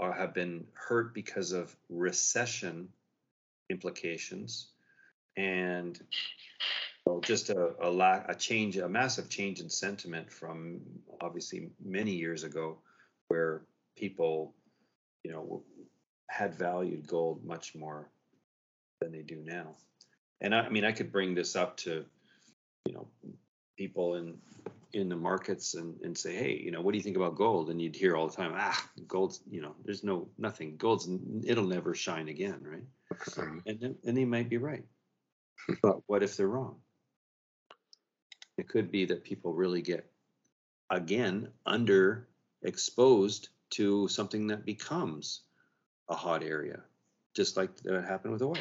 are, 0.00 0.12
have 0.12 0.34
been 0.34 0.66
hurt 0.72 1.14
because 1.14 1.52
of 1.52 1.74
recession 1.88 2.88
implications 3.70 4.66
and 5.36 5.96
well, 7.14 7.20
just 7.20 7.48
a, 7.48 7.74
a 7.80 7.88
lack 7.88 8.28
a 8.28 8.34
change 8.34 8.76
a 8.76 8.88
massive 8.88 9.28
change 9.28 9.60
in 9.60 9.70
sentiment 9.70 10.32
from 10.32 10.80
obviously 11.20 11.70
many 11.80 12.10
years 12.10 12.42
ago 12.42 12.78
where 13.28 13.62
people 13.96 14.52
you 15.22 15.30
know 15.30 15.62
had 16.28 16.56
valued 16.56 17.06
gold 17.06 17.44
much 17.44 17.76
more 17.76 18.10
than 19.00 19.12
they 19.12 19.22
do 19.22 19.36
now. 19.44 19.76
And 20.40 20.52
I, 20.52 20.62
I 20.62 20.68
mean 20.70 20.84
i 20.84 20.90
could 20.90 21.12
bring 21.12 21.36
this 21.36 21.54
up 21.54 21.76
to 21.78 22.04
you 22.84 22.94
know 22.94 23.06
people 23.78 24.16
in 24.16 24.38
in 24.92 25.08
the 25.08 25.16
markets 25.16 25.74
and, 25.74 26.00
and 26.02 26.18
say 26.18 26.34
hey 26.34 26.60
you 26.64 26.72
know 26.72 26.80
what 26.80 26.90
do 26.90 26.98
you 26.98 27.04
think 27.04 27.16
about 27.16 27.36
gold? 27.36 27.70
And 27.70 27.80
you'd 27.80 27.94
hear 27.94 28.16
all 28.16 28.26
the 28.26 28.36
time 28.36 28.54
ah 28.56 28.88
gold's 29.06 29.40
you 29.48 29.60
know 29.62 29.76
there's 29.84 30.02
no 30.02 30.26
nothing. 30.36 30.76
Gold's 30.78 31.08
it'll 31.44 31.68
never 31.68 31.94
shine 31.94 32.26
again 32.28 32.58
right? 32.64 32.88
Mhm. 33.12 33.60
and 33.66 33.94
and 34.04 34.16
they 34.16 34.24
might 34.24 34.48
be 34.48 34.58
right. 34.58 34.84
But 35.80 35.98
what 36.08 36.24
if 36.24 36.36
they're 36.36 36.48
wrong 36.48 36.80
it 38.56 38.68
could 38.68 38.90
be 38.90 39.06
that 39.06 39.24
people 39.24 39.52
really 39.52 39.82
get 39.82 40.10
again 40.90 41.48
under 41.66 42.28
exposed 42.62 43.48
to 43.70 44.08
something 44.08 44.48
that 44.48 44.64
becomes 44.64 45.40
a 46.08 46.14
hot 46.14 46.42
area 46.42 46.80
just 47.34 47.56
like 47.56 47.76
that 47.82 48.04
happened 48.04 48.32
with 48.32 48.42
oil. 48.42 48.56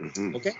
Mhm. 0.00 0.34
Okay. 0.36 0.52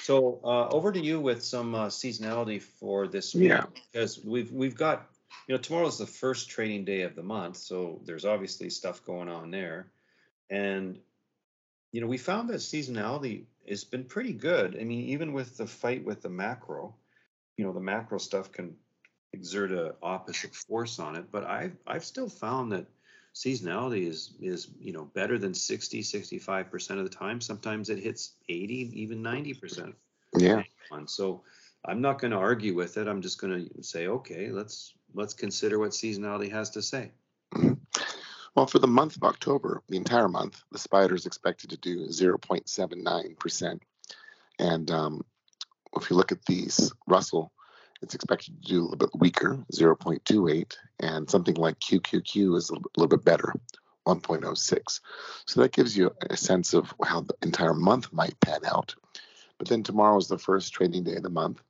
So 0.00 0.40
uh, 0.44 0.68
over 0.68 0.92
to 0.92 1.00
you 1.00 1.20
with 1.20 1.42
some 1.42 1.74
uh, 1.74 1.86
seasonality 1.86 2.60
for 2.60 3.06
this 3.06 3.34
week. 3.34 3.48
Yeah. 3.48 3.66
Because 3.92 4.22
we've 4.24 4.50
we've 4.52 4.74
got 4.74 5.08
you 5.46 5.54
know 5.54 5.60
tomorrow's 5.60 5.98
the 5.98 6.06
first 6.06 6.50
trading 6.50 6.84
day 6.84 7.02
of 7.02 7.14
the 7.14 7.22
month, 7.22 7.56
so 7.56 8.00
there's 8.04 8.24
obviously 8.24 8.70
stuff 8.70 9.04
going 9.04 9.28
on 9.28 9.50
there, 9.50 9.92
and 10.50 10.98
you 11.92 12.00
know 12.00 12.06
we 12.06 12.18
found 12.18 12.50
that 12.50 12.56
seasonality 12.56 13.44
has 13.68 13.84
been 13.84 14.04
pretty 14.04 14.32
good. 14.32 14.76
I 14.78 14.84
mean, 14.84 15.08
even 15.08 15.32
with 15.32 15.56
the 15.56 15.66
fight 15.66 16.04
with 16.04 16.22
the 16.22 16.28
macro, 16.28 16.94
you 17.56 17.64
know 17.64 17.72
the 17.72 17.80
macro 17.80 18.18
stuff 18.18 18.52
can 18.52 18.74
exert 19.32 19.72
a 19.72 19.94
opposite 20.02 20.54
force 20.54 20.98
on 20.98 21.16
it, 21.16 21.30
but 21.30 21.44
I've 21.44 21.76
I've 21.86 22.04
still 22.04 22.28
found 22.28 22.72
that 22.72 22.86
seasonality 23.34 24.06
is 24.06 24.34
is 24.40 24.68
you 24.78 24.92
know 24.92 25.04
better 25.14 25.38
than 25.38 25.54
60 25.54 26.02
65 26.02 26.70
percent 26.70 27.00
of 27.00 27.08
the 27.08 27.16
time 27.16 27.40
sometimes 27.40 27.88
it 27.88 27.98
hits 27.98 28.34
80 28.48 28.92
even 29.00 29.22
90 29.22 29.54
percent 29.54 29.94
Yeah. 30.36 30.62
so 31.06 31.42
i'm 31.86 32.02
not 32.02 32.20
going 32.20 32.32
to 32.32 32.36
argue 32.36 32.74
with 32.74 32.98
it 32.98 33.08
i'm 33.08 33.22
just 33.22 33.40
going 33.40 33.70
to 33.74 33.82
say 33.82 34.06
okay 34.06 34.50
let's 34.50 34.92
let's 35.14 35.32
consider 35.32 35.78
what 35.78 35.92
seasonality 35.92 36.50
has 36.52 36.68
to 36.70 36.82
say 36.82 37.10
Mhm. 37.54 37.78
Well, 38.54 38.66
for 38.66 38.78
the 38.78 38.86
month 38.86 39.16
of 39.16 39.22
October, 39.22 39.82
the 39.88 39.96
entire 39.96 40.28
month, 40.28 40.62
the 40.72 40.78
spider 40.78 41.14
is 41.14 41.24
expected 41.24 41.70
to 41.70 41.78
do 41.78 42.06
0.79%. 42.08 43.80
And 44.58 44.90
um, 44.90 45.24
if 45.96 46.10
you 46.10 46.16
look 46.16 46.32
at 46.32 46.44
these 46.46 46.92
Russell, 47.06 47.52
it's 48.02 48.14
expected 48.14 48.60
to 48.62 48.68
do 48.68 48.80
a 48.80 48.82
little 48.82 48.96
bit 48.96 49.10
weaker, 49.14 49.64
0.28, 49.72 50.76
and 51.00 51.30
something 51.30 51.54
like 51.54 51.78
QQQ 51.78 52.56
is 52.56 52.70
a 52.70 52.74
little, 52.96 53.16
bit 53.16 53.24
better, 53.24 53.54
1.06. 54.06 55.00
So 55.46 55.60
that 55.60 55.72
gives 55.72 55.96
you 55.96 56.10
a 56.28 56.36
sense 56.36 56.74
of 56.74 56.92
how 57.04 57.20
the 57.20 57.34
entire 57.42 57.74
month 57.74 58.12
might 58.12 58.38
pan 58.40 58.60
out. 58.66 58.94
But 59.58 59.68
then 59.68 59.84
tomorrow 59.84 60.18
is 60.18 60.26
the 60.26 60.38
first 60.38 60.72
trading 60.72 61.04
day 61.04 61.14
of 61.14 61.22
the 61.22 61.30
month, 61.30 61.62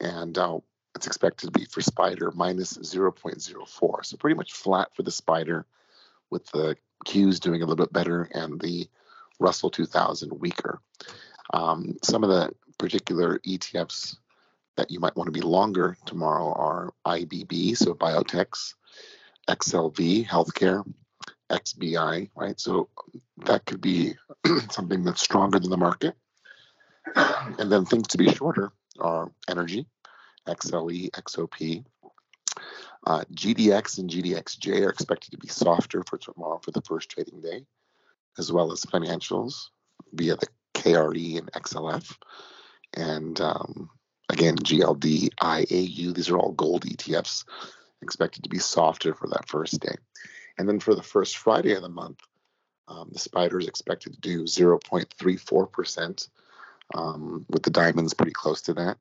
and 0.00 0.38
uh, 0.38 0.60
it's 0.94 1.06
expected 1.06 1.52
to 1.52 1.58
be 1.58 1.66
for 1.66 1.82
Spider 1.82 2.32
minus 2.34 2.78
0.04. 2.78 4.04
So 4.04 4.16
pretty 4.16 4.36
much 4.36 4.52
flat 4.52 4.94
for 4.94 5.02
the 5.02 5.10
Spider, 5.10 5.66
with 6.30 6.46
the 6.46 6.76
Qs 7.06 7.40
doing 7.40 7.62
a 7.62 7.66
little 7.66 7.84
bit 7.84 7.92
better 7.92 8.28
and 8.32 8.60
the 8.60 8.88
Russell 9.38 9.70
2000 9.70 10.32
weaker. 10.32 10.80
Um, 11.52 11.96
some 12.02 12.24
of 12.24 12.30
the 12.30 12.52
particular 12.78 13.38
ETFs 13.40 14.16
that 14.76 14.90
you 14.90 15.00
might 15.00 15.16
want 15.16 15.26
to 15.26 15.32
be 15.32 15.40
longer 15.40 15.96
tomorrow 16.06 16.52
are 16.52 16.94
IBB, 17.04 17.76
so 17.76 17.94
biotechs, 17.94 18.74
XLV, 19.48 20.26
healthcare, 20.26 20.84
XBI, 21.50 22.30
right? 22.36 22.60
So 22.60 22.88
that 23.38 23.64
could 23.66 23.80
be 23.80 24.14
something 24.70 25.02
that's 25.02 25.22
stronger 25.22 25.58
than 25.58 25.70
the 25.70 25.76
market. 25.76 26.14
And 27.16 27.72
then 27.72 27.86
things 27.86 28.08
to 28.08 28.18
be 28.18 28.32
shorter 28.32 28.70
are 29.00 29.32
energy, 29.48 29.86
XLE, 30.46 31.10
XOP. 31.10 31.84
Uh, 33.06 33.24
GDX 33.32 33.98
and 33.98 34.10
GDXJ 34.10 34.84
are 34.84 34.90
expected 34.90 35.30
to 35.30 35.38
be 35.38 35.48
softer 35.48 36.04
for 36.04 36.18
tomorrow 36.18 36.60
for 36.62 36.70
the 36.72 36.82
first 36.82 37.08
trading 37.08 37.40
day, 37.40 37.64
as 38.36 38.52
well 38.52 38.70
as 38.72 38.84
financials 38.84 39.68
via 40.12 40.36
the 40.36 40.46
KRE 40.74 41.38
and 41.38 41.50
XLF. 41.52 42.14
And 42.94 43.40
um, 43.40 43.90
again, 44.28 44.56
GLD, 44.56 45.30
IAU, 45.40 46.14
these 46.14 46.30
are 46.30 46.38
all 46.38 46.52
gold 46.52 46.84
ETFs 46.84 47.44
expected 48.02 48.44
to 48.44 48.50
be 48.50 48.58
softer 48.58 49.14
for 49.14 49.28
that 49.28 49.48
first 49.48 49.80
day. 49.80 49.94
And 50.58 50.68
then 50.68 50.80
for 50.80 50.94
the 50.94 51.02
first 51.02 51.36
Friday 51.36 51.74
of 51.74 51.82
the 51.82 51.88
month, 51.88 52.20
um, 52.88 53.10
the 53.12 53.18
spider 53.18 53.58
is 53.58 53.68
expected 53.68 54.14
to 54.14 54.20
do 54.20 54.44
0.34%, 54.44 56.28
um, 56.94 57.44
with 57.48 57.62
the 57.62 57.70
diamonds 57.70 58.14
pretty 58.14 58.32
close 58.32 58.62
to 58.62 58.74
that, 58.74 58.96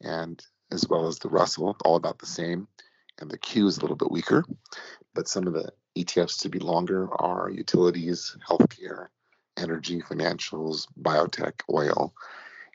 and 0.00 0.44
as 0.72 0.88
well 0.88 1.06
as 1.06 1.18
the 1.18 1.28
Russell, 1.28 1.76
all 1.84 1.96
about 1.96 2.18
the 2.18 2.26
same. 2.26 2.66
And 3.18 3.30
the 3.30 3.38
Q 3.38 3.66
is 3.66 3.78
a 3.78 3.82
little 3.82 3.96
bit 3.96 4.10
weaker, 4.10 4.44
but 5.14 5.28
some 5.28 5.46
of 5.46 5.52
the 5.52 5.72
ETFs 5.96 6.40
to 6.40 6.48
be 6.48 6.58
longer 6.58 7.08
are 7.20 7.50
utilities, 7.50 8.36
healthcare, 8.48 9.08
energy, 9.56 10.00
financials, 10.00 10.86
biotech, 11.00 11.60
oil, 11.72 12.14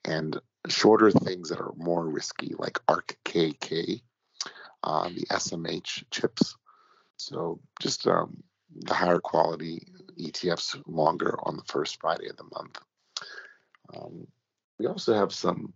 and 0.06 0.40
shorter 0.68 1.12
things 1.12 1.50
that 1.50 1.60
are 1.60 1.74
more 1.76 2.06
risky, 2.06 2.54
like 2.58 2.80
ARKK, 2.88 4.02
uh, 4.84 5.10
the 5.10 5.26
SMH 5.32 6.06
chips. 6.12 6.56
So 7.18 7.60
just 7.80 8.08
um, 8.08 8.44
the 8.74 8.94
higher 8.94 9.20
quality 9.20 9.88
ETFs 10.20 10.82
longer 10.88 11.38
on 11.44 11.58
the 11.58 11.64
first 11.64 12.00
Friday 12.00 12.30
of 12.30 12.38
the 12.38 12.44
month. 12.44 12.78
Um, 13.96 14.28
we 14.80 14.88
also 14.88 15.14
have 15.14 15.34
some 15.34 15.74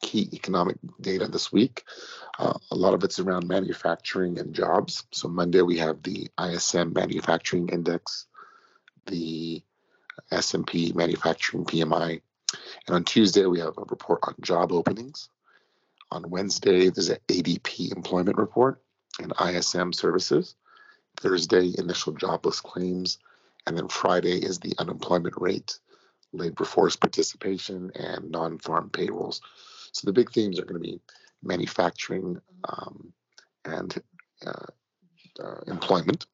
key 0.00 0.28
economic 0.32 0.76
data 1.00 1.28
this 1.28 1.52
week. 1.52 1.84
Uh, 2.38 2.54
a 2.70 2.74
lot 2.74 2.94
of 2.94 3.04
it's 3.04 3.18
around 3.18 3.46
manufacturing 3.46 4.38
and 4.38 4.54
jobs. 4.54 5.04
So 5.12 5.28
Monday 5.28 5.60
we 5.60 5.78
have 5.78 6.02
the 6.02 6.30
ISM 6.40 6.92
Manufacturing 6.94 7.68
Index, 7.68 8.26
the 9.06 9.62
S&P 10.30 10.92
Manufacturing 10.94 11.64
PMI, 11.64 12.22
and 12.86 12.96
on 12.96 13.04
Tuesday 13.04 13.46
we 13.46 13.60
have 13.60 13.76
a 13.78 13.84
report 13.88 14.20
on 14.24 14.34
job 14.40 14.72
openings. 14.72 15.28
On 16.10 16.28
Wednesday 16.30 16.90
there's 16.90 17.10
an 17.10 17.18
ADP 17.28 17.94
employment 17.94 18.36
report 18.36 18.82
and 19.20 19.32
ISM 19.40 19.92
services. 19.92 20.54
Thursday 21.16 21.72
initial 21.76 22.12
jobless 22.12 22.60
claims, 22.60 23.18
and 23.66 23.76
then 23.76 23.88
Friday 23.88 24.38
is 24.38 24.58
the 24.58 24.74
unemployment 24.78 25.34
rate, 25.36 25.78
labor 26.32 26.64
force 26.64 26.96
participation, 26.96 27.90
and 27.94 28.30
non-farm 28.30 28.90
payrolls. 28.90 29.40
So 29.92 30.06
the 30.06 30.12
big 30.12 30.30
themes 30.30 30.58
are 30.58 30.64
going 30.64 30.80
to 30.80 30.88
be 30.88 31.00
manufacturing 31.42 32.40
um, 32.64 33.12
and 33.64 33.94
uh, 34.46 34.66
uh, 35.42 35.60
employment. 35.66 36.26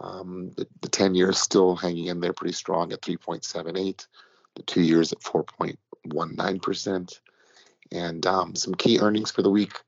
Um, 0.00 0.52
the, 0.56 0.66
the 0.80 0.88
10 0.88 1.14
years 1.14 1.38
still 1.38 1.74
hanging 1.74 2.06
in 2.06 2.20
there 2.20 2.32
pretty 2.32 2.54
strong 2.54 2.92
at 2.92 3.02
3.78, 3.02 4.06
the 4.58 4.64
two 4.64 4.82
years 4.82 5.12
at 5.12 5.20
4.19%. 5.20 7.20
And 7.90 8.26
um, 8.26 8.54
some 8.54 8.74
key 8.74 8.98
earnings 9.00 9.30
for 9.30 9.40
the 9.42 9.50
week. 9.50 9.80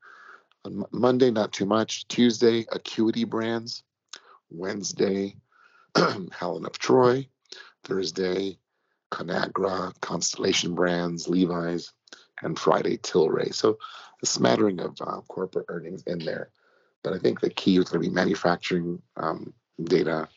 On 0.65 0.85
Monday, 0.91 1.29
not 1.29 1.53
too 1.53 1.65
much. 1.65 2.07
Tuesday, 2.07 2.65
Acuity 2.71 3.25
Brands. 3.25 3.83
Wednesday, 4.49 5.35
Helen 6.31 6.65
of 6.65 6.79
Troy. 6.79 7.27
Thursday, 7.83 8.57
Conagra, 9.11 9.99
Constellation 10.01 10.75
Brands, 10.75 11.27
Levi's, 11.27 11.91
and 12.41 12.57
Friday, 12.57 12.97
Tilray. 12.97 13.53
So 13.53 13.77
a 14.21 14.25
smattering 14.25 14.79
of 14.79 14.97
uh, 15.01 15.21
corporate 15.27 15.65
earnings 15.69 16.03
in 16.07 16.19
there. 16.19 16.49
But 17.03 17.13
I 17.13 17.19
think 17.19 17.39
the 17.39 17.49
key 17.49 17.77
is 17.77 17.85
going 17.85 18.03
to 18.03 18.09
be 18.09 18.13
manufacturing 18.13 19.01
um, 19.17 19.53
data, 19.83 20.27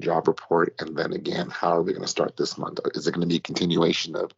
job 0.00 0.28
report, 0.28 0.74
and 0.80 0.96
then 0.96 1.12
again, 1.12 1.48
how 1.50 1.76
are 1.76 1.82
we 1.82 1.92
going 1.92 2.02
to 2.02 2.08
start 2.08 2.36
this 2.36 2.58
month? 2.58 2.80
Is 2.94 3.06
it 3.06 3.12
going 3.12 3.26
to 3.26 3.32
be 3.32 3.36
a 3.36 3.40
continuation 3.40 4.16
of 4.16 4.32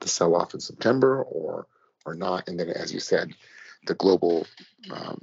the 0.00 0.08
sell 0.08 0.34
off 0.34 0.54
in 0.54 0.60
September 0.60 1.22
or 1.22 1.66
or 2.04 2.14
not? 2.14 2.48
And 2.48 2.58
then, 2.58 2.70
as 2.70 2.92
you 2.92 3.00
said, 3.00 3.32
the 3.86 3.94
global 3.94 4.46
um, 4.90 5.20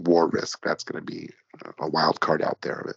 war 0.00 0.28
risk 0.28 0.64
that's 0.64 0.84
going 0.84 1.04
to 1.04 1.12
be 1.12 1.30
a 1.78 1.88
wild 1.88 2.20
card 2.20 2.42
out 2.42 2.60
there 2.62 2.80
of 2.80 2.90
it. 2.90 2.96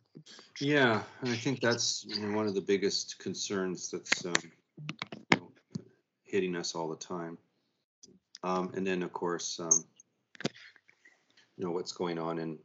yeah 0.60 1.02
i 1.24 1.36
think 1.36 1.60
that's 1.60 2.06
one 2.32 2.48
of 2.48 2.54
the 2.54 2.62
biggest 2.62 3.20
concerns 3.20 3.90
that's 3.92 4.26
um, 4.26 4.34
you 5.34 5.40
know, 5.40 5.52
hitting 6.24 6.56
us 6.56 6.76
all 6.76 6.88
the 6.88 6.96
time 6.96 7.38
um, 8.44 8.72
and 8.76 8.86
then 8.86 9.04
of 9.04 9.12
course 9.12 9.60
um, 9.60 9.84
you 11.58 11.66
know 11.66 11.72
what's 11.72 11.92
going 11.92 12.20
on 12.20 12.40
in 12.40 12.58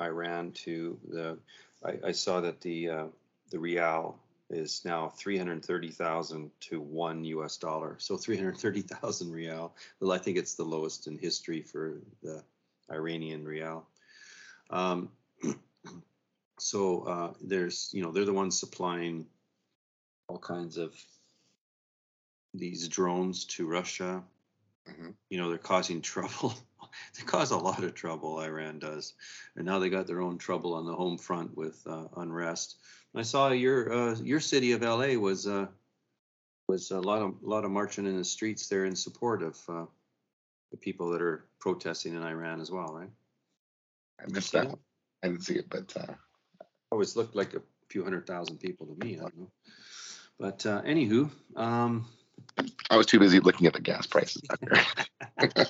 iran 0.00 0.52
to 0.52 0.98
the 1.08 1.38
i, 1.84 1.98
I 2.08 2.12
saw 2.12 2.40
that 2.40 2.60
the 2.60 2.88
uh, 2.90 3.06
the 3.50 3.58
rial 3.58 4.18
is 4.50 4.84
now 4.84 5.08
330,000 5.08 6.50
to 6.60 6.80
1 6.80 7.24
US 7.24 7.56
dollar. 7.56 7.96
So 7.98 8.16
330,000 8.16 9.32
rial. 9.32 9.74
Well, 10.00 10.12
I 10.12 10.18
think 10.18 10.36
it's 10.36 10.54
the 10.54 10.64
lowest 10.64 11.06
in 11.06 11.16
history 11.16 11.62
for 11.62 12.00
the 12.22 12.42
Iranian 12.90 13.46
rial. 13.46 13.86
Um, 14.70 15.10
so 16.58 17.02
uh, 17.02 17.32
there's, 17.40 17.90
you 17.92 18.02
know, 18.02 18.10
they're 18.12 18.24
the 18.24 18.32
ones 18.32 18.58
supplying 18.58 19.26
all 20.28 20.38
kinds 20.38 20.76
of 20.76 20.94
these 22.54 22.88
drones 22.88 23.44
to 23.44 23.66
Russia. 23.66 24.22
Mhm. 24.88 25.14
You 25.28 25.38
know, 25.38 25.48
they're 25.48 25.58
causing 25.58 26.02
trouble. 26.12 26.54
they 27.16 27.24
cause 27.24 27.50
a 27.50 27.56
lot 27.56 27.84
of 27.84 27.94
trouble, 27.94 28.40
Iran 28.40 28.78
does. 28.78 29.14
And 29.56 29.66
now 29.66 29.78
they 29.78 29.90
got 29.90 30.06
their 30.06 30.20
own 30.20 30.38
trouble 30.38 30.74
on 30.74 30.86
the 30.86 30.94
home 30.94 31.18
front 31.18 31.56
with 31.56 31.82
uh, 31.86 32.04
unrest. 32.16 32.76
I 33.14 33.22
saw 33.22 33.50
your 33.50 33.92
uh, 33.92 34.16
your 34.22 34.40
city 34.40 34.72
of 34.72 34.82
LA 34.82 35.14
was 35.14 35.46
uh, 35.46 35.66
was 36.68 36.90
a 36.92 37.00
lot 37.00 37.22
of 37.22 37.42
lot 37.42 37.64
of 37.64 37.70
marching 37.70 38.06
in 38.06 38.16
the 38.16 38.24
streets 38.24 38.68
there 38.68 38.84
in 38.84 38.94
support 38.94 39.42
of 39.42 39.58
uh, 39.68 39.86
the 40.70 40.76
people 40.76 41.10
that 41.10 41.22
are 41.22 41.44
protesting 41.58 42.14
in 42.14 42.22
Iran 42.22 42.60
as 42.60 42.70
well, 42.70 42.94
right? 42.94 43.10
I 44.20 44.30
missed 44.30 44.52
that 44.52 44.66
it? 44.66 44.78
I 45.24 45.28
didn't 45.28 45.42
see 45.42 45.56
it, 45.56 45.68
but 45.68 45.92
uh, 45.96 46.14
Always 46.92 47.14
looked 47.14 47.36
like 47.36 47.54
a 47.54 47.62
few 47.88 48.02
hundred 48.02 48.26
thousand 48.26 48.58
people 48.58 48.86
to 48.86 49.04
me. 49.04 49.16
I 49.16 49.20
don't 49.20 49.38
know. 49.38 49.50
But 50.40 50.66
uh, 50.66 50.82
anywho, 50.82 51.30
um, 51.54 52.06
I 52.90 52.96
was 52.96 53.06
too 53.06 53.20
busy 53.20 53.38
looking 53.38 53.68
at 53.68 53.74
the 53.74 53.80
gas 53.80 54.06
prices 54.06 54.42
out 54.50 54.58
there. 54.60 55.66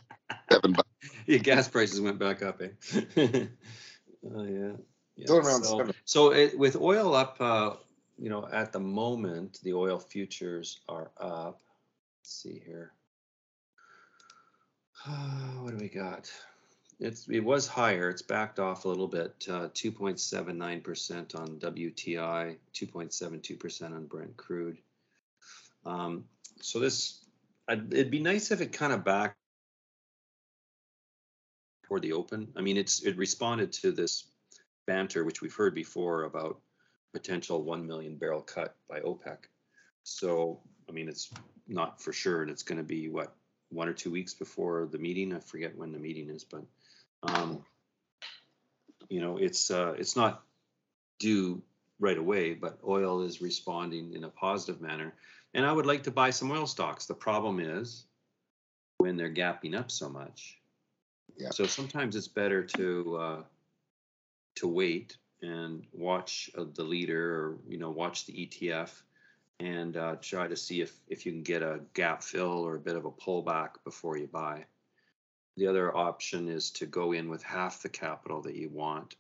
Seven 0.51 0.73
bucks. 0.73 0.89
yeah, 1.35 1.39
gas 1.39 1.69
prices 1.69 2.01
went 2.01 2.19
back 2.19 2.43
up, 2.43 2.61
eh? 2.61 2.71
oh 3.17 4.43
yeah. 4.43 4.73
yeah. 5.15 5.27
So, 5.27 5.93
so 6.05 6.33
it, 6.33 6.59
with 6.59 6.75
oil 6.75 7.15
up, 7.15 7.37
uh, 7.39 7.75
you 8.19 8.31
know, 8.31 8.49
at 8.51 8.73
the 8.73 8.81
moment, 8.81 9.61
the 9.63 9.75
oil 9.75 10.01
futures 10.01 10.81
are 10.89 11.13
up. 11.21 11.61
Let's 12.19 12.33
see 12.33 12.61
here. 12.67 12.93
what 15.61 15.71
do 15.71 15.77
we 15.77 15.89
got? 15.89 16.29
It's 16.99 17.29
it 17.29 17.45
was 17.45 17.69
higher. 17.69 18.09
It's 18.09 18.23
backed 18.23 18.59
off 18.59 18.85
a 18.85 18.89
little 18.89 19.07
bit. 19.07 19.47
Uh, 19.49 19.69
2.79% 19.69 21.39
on 21.39 21.61
WTI, 21.61 22.57
2.72% 22.75 23.83
on 23.85 24.07
Brent 24.07 24.37
crude. 24.37 24.79
Um, 25.87 26.25
so 26.61 26.81
this, 26.81 27.25
I'd, 27.69 27.95
it'd 27.95 28.11
be 28.11 28.19
nice 28.19 28.51
if 28.51 28.61
it 28.61 28.73
kind 28.73 28.93
of 28.93 29.05
back 29.05 29.37
the 31.99 32.13
open. 32.13 32.53
I 32.57 32.61
mean, 32.61 32.77
it's 32.77 33.03
it 33.03 33.17
responded 33.17 33.73
to 33.73 33.91
this 33.91 34.25
banter 34.87 35.25
which 35.25 35.41
we've 35.41 35.55
heard 35.55 35.75
before 35.75 36.25
about 36.25 36.61
potential 37.13 37.63
1 37.63 37.87
million 37.87 38.17
barrel 38.17 38.43
cut 38.43 38.77
by 38.89 39.01
OPEC. 39.01 39.39
So, 40.05 40.61
I 40.89 40.93
mean, 40.93 41.09
it's 41.09 41.31
not 41.67 42.01
for 42.01 42.13
sure, 42.13 42.43
and 42.43 42.51
it's 42.51 42.63
going 42.63 42.79
to 42.79 42.85
be 42.85 43.09
what 43.09 43.35
one 43.71 43.89
or 43.89 43.93
two 43.93 44.11
weeks 44.11 44.35
before 44.35 44.89
the 44.91 44.99
meeting. 44.99 45.35
I 45.35 45.41
forget 45.41 45.77
when 45.77 45.93
the 45.93 45.99
meeting 45.99 46.29
is, 46.29 46.45
but 46.45 46.65
um, 47.23 47.65
you 49.09 49.21
know, 49.21 49.37
it's 49.37 49.71
uh, 49.71 49.95
it's 49.99 50.17
not 50.17 50.43
due 51.19 51.63
right 51.99 52.19
away, 52.19 52.55
but 52.55 52.79
oil 52.87 53.23
is 53.23 53.43
responding 53.43 54.15
in 54.15 54.25
a 54.25 54.29
positive 54.29 54.81
manner. 54.81 55.13
And 55.53 55.67
I 55.67 55.73
would 55.73 55.87
like 55.87 56.05
to 56.05 56.11
buy 56.11 56.31
some 56.31 56.51
oil 56.51 56.67
stocks. 56.67 57.07
The 57.07 57.15
problem 57.15 57.61
is 57.61 58.05
when 58.99 59.17
they're 59.17 59.33
gapping 59.33 59.79
up 59.79 59.91
so 59.91 60.09
much. 60.09 60.60
Yeah. 61.37 61.51
So 61.51 61.67
sometimes 61.67 62.17
it's 62.17 62.29
better 62.29 62.63
to 62.65 63.17
uh, 63.17 63.43
to 64.57 64.69
wait 64.69 65.17
and 65.43 65.85
watch 65.93 66.51
uh, 66.57 66.65
the 66.75 66.85
leader, 66.85 67.35
or 67.35 67.59
you 67.69 67.79
know, 67.79 67.91
watch 67.91 68.27
the 68.27 68.33
ETF, 68.33 68.91
and 69.59 69.97
uh, 69.97 70.17
try 70.21 70.47
to 70.47 70.57
see 70.57 70.81
if 70.81 70.95
if 71.09 71.27
you 71.27 71.33
can 71.33 71.43
get 71.43 71.63
a 71.63 71.81
gap 71.95 72.23
fill 72.23 72.67
or 72.67 72.77
a 72.77 72.81
bit 72.81 72.97
of 72.97 73.05
a 73.05 73.11
pullback 73.11 73.71
before 73.85 74.17
you 74.17 74.27
buy. 74.27 74.65
The 75.57 75.67
other 75.67 75.95
option 75.95 76.49
is 76.49 76.71
to 76.73 76.87
go 76.87 77.13
in 77.13 77.29
with 77.29 77.43
half 77.43 77.83
the 77.83 77.89
capital 77.89 78.43
that 78.43 78.55
you 78.55 78.69
want, 78.71 79.17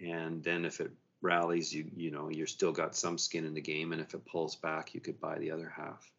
and 0.00 0.42
then 0.42 0.64
if 0.64 0.80
it 0.80 0.92
rallies, 1.22 1.72
you 1.72 1.90
you 1.96 2.10
know 2.10 2.28
you're 2.30 2.46
still 2.46 2.72
got 2.72 2.96
some 2.96 3.18
skin 3.18 3.44
in 3.44 3.54
the 3.54 3.60
game, 3.60 3.92
and 3.92 4.00
if 4.00 4.14
it 4.14 4.26
pulls 4.26 4.56
back, 4.56 4.94
you 4.94 5.00
could 5.00 5.20
buy 5.20 5.38
the 5.38 5.50
other 5.50 5.72
half. 5.74 6.10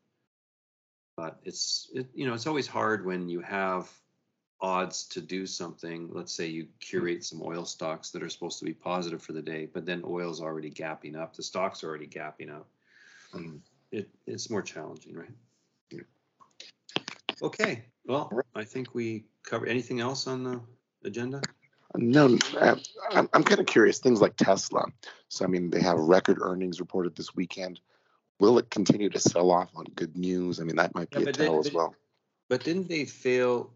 But 1.17 1.39
it's 1.43 1.89
it, 1.93 2.07
you 2.13 2.27
know 2.27 2.33
it's 2.33 2.47
always 2.47 2.67
hard 2.67 3.05
when 3.05 3.27
you 3.27 3.41
have 3.41 3.89
odds 4.61 5.05
to 5.05 5.21
do 5.21 5.45
something. 5.45 6.09
Let's 6.11 6.33
say 6.33 6.47
you 6.47 6.67
curate 6.79 7.23
some 7.23 7.41
oil 7.43 7.65
stocks 7.65 8.09
that 8.11 8.23
are 8.23 8.29
supposed 8.29 8.59
to 8.59 8.65
be 8.65 8.73
positive 8.73 9.21
for 9.21 9.33
the 9.33 9.41
day, 9.41 9.65
but 9.71 9.85
then 9.85 10.03
oil's 10.05 10.41
already 10.41 10.69
gapping 10.71 11.15
up. 11.15 11.35
The 11.35 11.43
stocks 11.43 11.83
are 11.83 11.87
already 11.89 12.07
gapping 12.07 12.51
up. 12.53 12.67
Mhm. 13.33 13.61
It 13.91 14.09
it's 14.27 14.49
more 14.49 14.61
challenging, 14.61 15.15
right? 15.15 15.31
Yeah. 15.91 16.01
Okay. 17.41 17.85
Well, 18.05 18.31
I 18.55 18.63
think 18.63 18.93
we 18.93 19.25
cover 19.43 19.65
anything 19.65 19.99
else 19.99 20.27
on 20.27 20.43
the 20.43 20.61
agenda. 21.03 21.41
No, 21.95 22.37
uh, 22.59 22.75
I'm, 23.11 23.29
I'm 23.33 23.43
kind 23.43 23.59
of 23.59 23.65
curious. 23.65 23.99
Things 23.99 24.21
like 24.21 24.35
Tesla. 24.35 24.85
So, 25.29 25.43
I 25.45 25.47
mean, 25.47 25.69
they 25.69 25.81
have 25.81 25.97
record 25.97 26.37
earnings 26.41 26.79
reported 26.79 27.15
this 27.15 27.35
weekend. 27.35 27.79
Will 28.39 28.57
it 28.59 28.69
continue 28.69 29.09
to 29.09 29.19
sell 29.19 29.51
off 29.51 29.69
on 29.75 29.85
good 29.95 30.15
news? 30.15 30.59
I 30.59 30.63
mean, 30.63 30.75
that 30.75 30.93
might 30.93 31.09
be 31.09 31.17
Yeah, 31.17 31.23
a 31.23 31.25
but 31.25 31.35
they- 31.37 31.45
tell 31.45 31.59
as 31.59 31.71
well. 31.73 31.95
But 32.47 32.63
didn't 32.63 32.87
they 32.89 33.05
fail? 33.05 33.71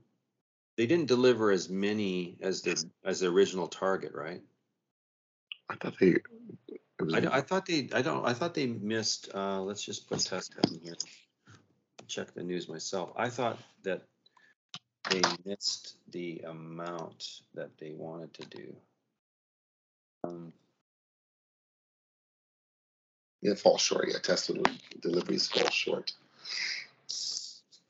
They 0.77 0.87
didn't 0.87 1.07
deliver 1.07 1.51
as 1.51 1.69
many 1.69 2.37
as 2.41 2.61
the 2.61 2.83
as 3.05 3.19
the 3.19 3.27
original 3.27 3.67
target, 3.67 4.13
right? 4.13 4.41
I 5.69 5.75
thought 5.75 5.99
they. 5.99 6.15
I, 7.13 7.37
I 7.37 7.41
thought 7.41 7.65
they 7.65 7.89
I 7.93 8.01
don't 8.01 8.25
I 8.25 8.33
thought 8.33 8.53
they 8.53 8.67
missed. 8.67 9.29
Uh, 9.33 9.61
let's 9.61 9.83
just 9.83 10.09
put 10.09 10.19
test 10.19 10.55
in 10.71 10.79
here. 10.79 10.95
Check 12.07 12.33
the 12.33 12.43
news 12.43 12.67
myself. 12.67 13.11
I 13.15 13.29
thought 13.29 13.59
that 13.83 14.03
they 15.09 15.21
missed 15.45 15.97
the 16.11 16.43
amount 16.47 17.41
that 17.53 17.77
they 17.77 17.91
wanted 17.91 18.33
to 18.35 18.45
do. 18.45 18.75
Um, 20.23 20.53
it 23.41 23.59
falls 23.59 23.81
short. 23.81 24.07
Yeah, 24.09 24.19
Tesla 24.19 24.63
deliveries 25.01 25.47
fall 25.47 25.69
short. 25.69 26.13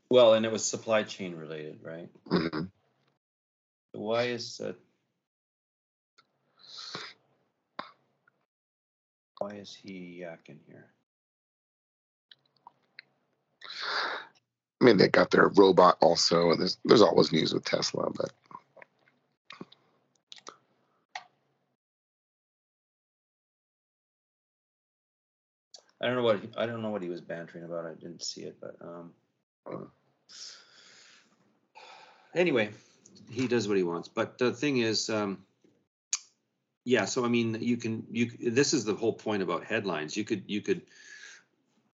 Well, 0.09 0.33
and 0.33 0.45
it 0.45 0.51
was 0.51 0.65
supply 0.65 1.03
chain 1.03 1.35
related, 1.35 1.79
right? 1.83 2.09
Mhm. 2.25 2.69
Why 3.93 4.23
is 4.23 4.57
that? 4.57 4.75
Why 9.39 9.55
is 9.55 9.73
he 9.75 10.23
yakking 10.23 10.59
here? 10.67 10.91
I 14.81 14.85
mean, 14.85 14.97
they 14.97 15.07
got 15.07 15.31
their 15.31 15.47
robot 15.47 15.97
also. 16.01 16.51
and 16.51 16.59
There's 16.59 16.77
there's 16.85 17.01
always 17.01 17.31
news 17.31 17.53
with 17.53 17.63
Tesla, 17.65 18.09
but 18.11 18.31
I 26.01 26.07
don't 26.07 26.15
know 26.15 26.23
what 26.23 26.41
he, 26.41 26.49
I 26.57 26.65
don't 26.65 26.81
know 26.81 26.89
what 26.89 27.01
he 27.01 27.09
was 27.09 27.21
bantering 27.21 27.63
about. 27.63 27.85
I 27.85 27.93
didn't 27.93 28.23
see 28.23 28.41
it, 28.43 28.57
but 28.61 28.75
um. 28.81 29.13
Uh. 29.65 29.85
Anyway, 32.35 32.71
he 33.29 33.47
does 33.47 33.67
what 33.67 33.77
he 33.77 33.83
wants. 33.83 34.07
But 34.07 34.37
the 34.37 34.51
thing 34.51 34.77
is, 34.77 35.09
um, 35.09 35.45
yeah. 36.83 37.05
So 37.05 37.23
I 37.23 37.27
mean, 37.27 37.57
you 37.61 37.77
can 37.77 38.05
you. 38.11 38.31
This 38.51 38.73
is 38.73 38.85
the 38.85 38.95
whole 38.95 39.13
point 39.13 39.43
about 39.43 39.63
headlines. 39.65 40.17
You 40.17 40.23
could 40.23 40.43
you 40.47 40.61
could 40.61 40.81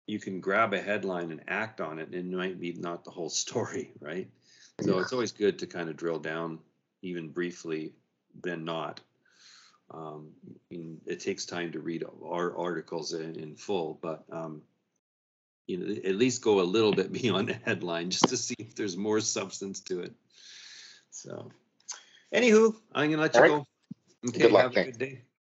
you 0.07 0.19
can 0.19 0.41
grab 0.41 0.73
a 0.73 0.81
headline 0.81 1.31
and 1.31 1.41
act 1.47 1.79
on 1.79 1.99
it, 1.99 2.09
and 2.09 2.33
it 2.33 2.37
might 2.37 2.59
be 2.59 2.73
not 2.73 3.03
the 3.03 3.11
whole 3.11 3.29
story, 3.43 3.91
right? 3.99 4.29
So 4.81 4.95
Yeah. 4.95 5.01
it's 5.01 5.13
always 5.13 5.31
good 5.31 5.59
to 5.59 5.67
kind 5.67 5.89
of 5.89 5.95
drill 5.95 6.19
down, 6.19 6.59
even 7.01 7.29
briefly, 7.29 7.93
than 8.41 8.65
not. 8.65 8.99
Um, 9.91 10.31
it 10.71 11.19
takes 11.19 11.45
time 11.45 11.73
to 11.73 11.79
read 11.79 12.03
our 12.25 12.57
articles 12.57 13.13
in, 13.13 13.35
in 13.35 13.55
full, 13.55 13.99
but 14.01 14.23
um, 14.31 14.63
you 15.67 15.77
know, 15.77 15.95
at 16.07 16.15
least 16.15 16.41
go 16.41 16.61
a 16.61 16.63
little 16.63 16.93
bit 16.93 17.11
beyond 17.21 17.49
the 17.49 17.53
headline 17.53 18.09
just 18.09 18.29
to 18.29 18.37
see 18.37 18.55
if 18.59 18.75
there's 18.75 18.97
more 18.97 19.19
substance 19.19 19.79
to 19.81 20.01
it. 20.01 20.13
So, 21.11 21.51
anywho, 22.33 22.75
I'm 22.93 23.09
gonna 23.11 23.21
let 23.21 23.35
you 23.35 23.41
All 23.41 23.47
go. 23.47 23.67
Okay, 24.27 24.39
Good 24.39 24.51
luck, 24.51 24.73
have 24.73 24.87
a 24.87 24.91
good 24.91 24.97
day. 24.97 25.23